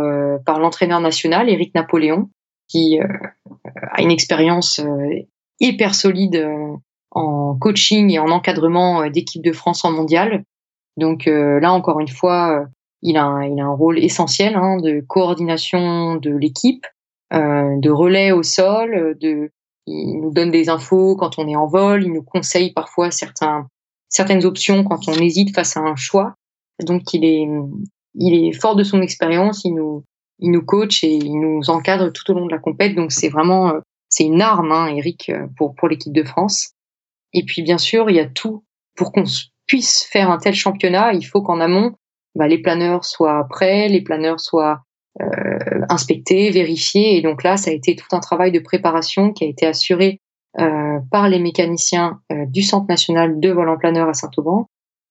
[0.44, 2.30] par l'entraîneur national Éric Napoléon
[2.68, 4.80] qui a une expérience
[5.60, 6.46] hyper solide
[7.14, 10.44] en coaching et en encadrement euh, d'équipe de France en mondial.
[10.96, 12.66] Donc euh, là, encore une fois, euh,
[13.04, 16.86] il a, un, il a un rôle essentiel hein, de coordination de l'équipe,
[17.34, 19.50] euh, de relais au sol, de,
[19.86, 23.68] il nous donne des infos quand on est en vol, il nous conseille parfois certains,
[24.08, 26.34] certaines options quand on hésite face à un choix.
[26.82, 27.46] Donc il est,
[28.14, 30.02] il est fort de son expérience, il nous,
[30.38, 32.94] il nous coach et il nous encadre tout au long de la compète.
[32.94, 33.74] Donc c'est vraiment,
[34.08, 36.70] c'est une arme, hein, Eric, pour pour l'équipe de France.
[37.34, 38.64] Et puis bien sûr, il y a tout
[38.96, 39.24] pour qu'on
[39.66, 41.12] puisse faire un tel championnat.
[41.12, 41.94] Il faut qu'en amont,
[42.34, 44.82] bah, les planeurs soient prêts, les planeurs soient
[45.22, 45.26] euh,
[45.88, 47.16] inspectés, vérifiés.
[47.16, 50.20] Et donc là, ça a été tout un travail de préparation qui a été assuré
[50.58, 54.66] euh, par les mécaniciens euh, du Centre national de vol en planeur à Saint-Auban.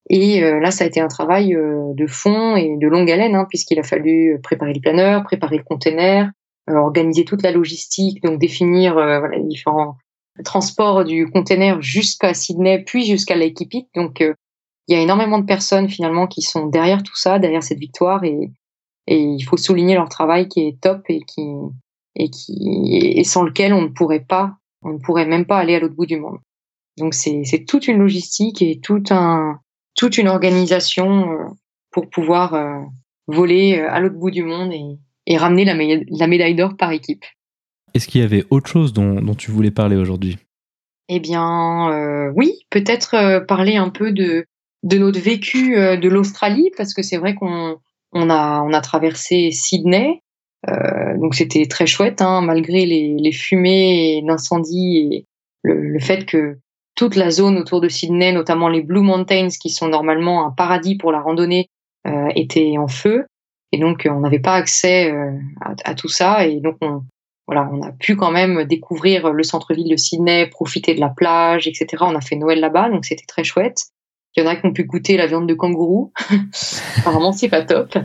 [0.09, 3.35] Et euh, là, ça a été un travail euh, de fond et de longue haleine,
[3.35, 6.29] hein, puisqu'il a fallu préparer les planeurs, préparer le container,
[6.67, 9.97] organiser toute la logistique, donc définir voilà, les différents
[10.43, 14.33] transport du container jusqu'à Sydney, puis jusqu'à Lake Donc, euh,
[14.87, 18.23] il y a énormément de personnes finalement qui sont derrière tout ça, derrière cette victoire,
[18.23, 18.51] et,
[19.07, 21.43] et il faut souligner leur travail qui est top et qui
[22.15, 25.75] et qui et sans lequel on ne pourrait pas, on ne pourrait même pas aller
[25.75, 26.37] à l'autre bout du monde.
[26.97, 29.59] Donc c'est c'est toute une logistique et tout un
[29.95, 31.45] toute une organisation euh,
[31.91, 32.79] pour pouvoir euh,
[33.27, 37.23] voler à l'autre bout du monde et, et ramener la, la médaille d'or par équipe.
[37.93, 40.37] Est-ce qu'il y avait autre chose dont, dont tu voulais parler aujourd'hui?
[41.09, 44.45] Eh bien, euh, oui, peut-être euh, parler un peu de,
[44.83, 47.77] de notre vécu euh, de l'Australie, parce que c'est vrai qu'on
[48.11, 50.21] on a, on a traversé Sydney,
[50.69, 55.25] euh, donc c'était très chouette, hein, malgré les, les fumées d'incendie et
[55.63, 56.57] le, le, fait que
[56.95, 60.95] toute la zone autour de Sydney, notamment les Blue Mountains, qui sont normalement un paradis
[60.95, 61.69] pour la randonnée,
[62.05, 63.25] euh, étaient en feu.
[63.71, 65.11] Et donc, on n'avait pas accès
[65.61, 66.45] à, à, tout ça.
[66.45, 67.01] Et donc, on,
[67.47, 71.67] voilà, on a pu quand même découvrir le centre-ville de Sydney, profiter de la plage,
[71.67, 71.87] etc.
[72.01, 73.87] On a fait Noël là-bas, donc c'était très chouette.
[74.35, 76.11] Il y en a qui ont pu goûter la viande de kangourou.
[76.97, 77.95] Apparemment, c'est pas top.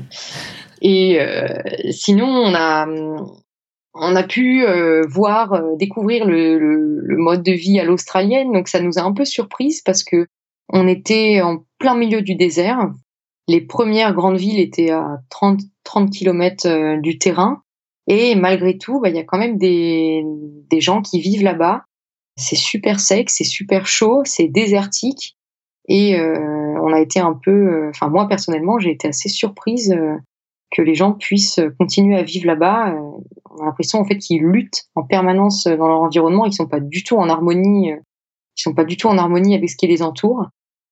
[0.83, 1.49] Et euh,
[1.91, 2.87] sinon, on a
[4.01, 8.53] on a pu euh, voir, euh, découvrir le, le, le, mode de vie à l'australienne.
[8.53, 10.27] Donc ça nous a un peu surprise parce que
[10.69, 12.91] on était en plein milieu du désert.
[13.49, 17.63] Les premières grandes villes étaient à 30, 30 km du terrain.
[18.07, 20.23] Et malgré tout, bah, il y a quand même des,
[20.71, 21.85] des gens qui vivent là-bas.
[22.37, 25.38] C'est super sec, c'est super chaud, c'est désertique.
[25.89, 29.91] Et euh, on a été un peu, euh, enfin moi personnellement, j'ai été assez surprise
[29.93, 30.17] euh,
[30.71, 32.95] que les gens puissent continuer à vivre là-bas.
[33.51, 36.81] on a l'impression en fait qu'ils luttent en permanence dans leur environnement, ils sont pas
[36.81, 40.03] du tout en harmonie, ils sont pas du tout en harmonie avec ce qui les
[40.03, 40.47] entoure.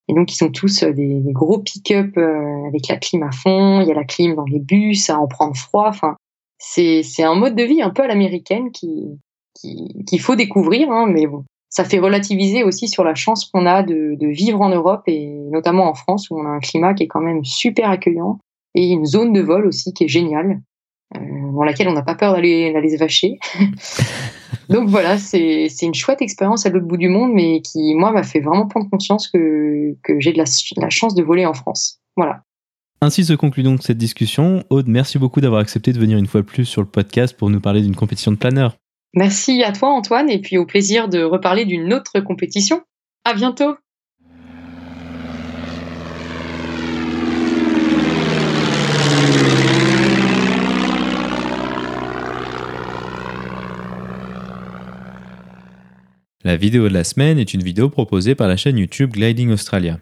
[0.08, 3.82] Et donc ils sont tous des, gros pick-up avec la clim à fond.
[3.82, 5.88] Il y a la clim dans les bus, à en prendre froid.
[5.88, 6.16] Enfin,
[6.58, 9.18] c'est c'est un mode de vie un peu à l'américaine qui
[9.60, 11.44] qu'il faut découvrir, hein, mais bon,
[11.76, 15.90] ça fait relativiser aussi sur la chance qu'on a de, vivre en Europe et notamment
[15.90, 18.38] en France où on a un climat qui est quand même super accueillant
[18.74, 20.62] et une zone de vol aussi qui est géniale,
[21.14, 21.20] euh,
[21.54, 23.38] dans laquelle on n'a pas peur d'aller d'aller se vacher.
[24.70, 28.22] Donc voilà, c'est une chouette expérience à l'autre bout du monde, mais qui moi m'a
[28.22, 30.44] fait vraiment prendre conscience que, que j'ai de la,
[30.78, 32.00] la chance de voler en France.
[32.16, 32.40] Voilà.
[33.02, 34.64] Ainsi se conclut donc cette discussion.
[34.70, 37.50] Aude, merci beaucoup d'avoir accepté de venir une fois de plus sur le podcast pour
[37.50, 38.78] nous parler d'une compétition de planeur.
[39.14, 42.82] Merci à toi Antoine et puis au plaisir de reparler d'une autre compétition.
[43.24, 43.76] À bientôt.
[56.46, 59.98] La vidéo de la semaine est une vidéo proposée par la chaîne YouTube Gliding Australia.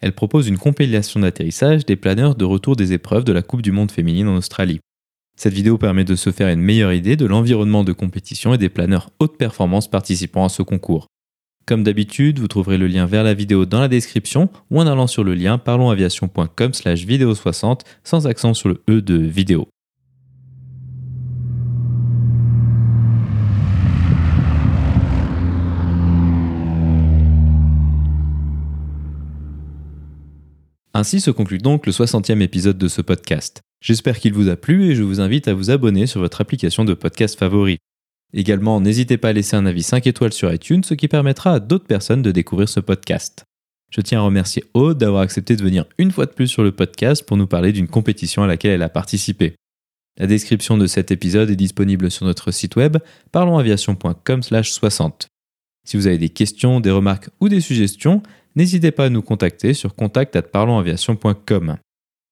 [0.00, 3.72] Elle propose une compilation d'atterrissage des planeurs de retour des épreuves de la Coupe du
[3.72, 4.78] Monde féminine en Australie.
[5.38, 8.68] Cette vidéo permet de se faire une meilleure idée de l'environnement de compétition et des
[8.68, 11.06] planeurs haute performance participant à ce concours.
[11.64, 15.06] Comme d'habitude, vous trouverez le lien vers la vidéo dans la description ou en allant
[15.06, 19.68] sur le lien parlonsaviation.com slash vidéo 60 sans accent sur le E de vidéo.
[30.94, 33.62] Ainsi se conclut donc le 60e épisode de ce podcast.
[33.80, 36.84] J'espère qu'il vous a plu et je vous invite à vous abonner sur votre application
[36.84, 37.78] de podcast favori.
[38.34, 41.60] Également, n'hésitez pas à laisser un avis 5 étoiles sur iTunes, ce qui permettra à
[41.60, 43.44] d'autres personnes de découvrir ce podcast.
[43.90, 46.72] Je tiens à remercier Aude d'avoir accepté de venir une fois de plus sur le
[46.72, 49.54] podcast pour nous parler d'une compétition à laquelle elle a participé.
[50.18, 52.98] La description de cet épisode est disponible sur notre site web
[53.32, 55.28] parlonsaviation.com/60.
[55.86, 58.22] Si vous avez des questions, des remarques ou des suggestions,
[58.56, 61.78] n'hésitez pas à nous contacter sur contact@parlonsaviation.com.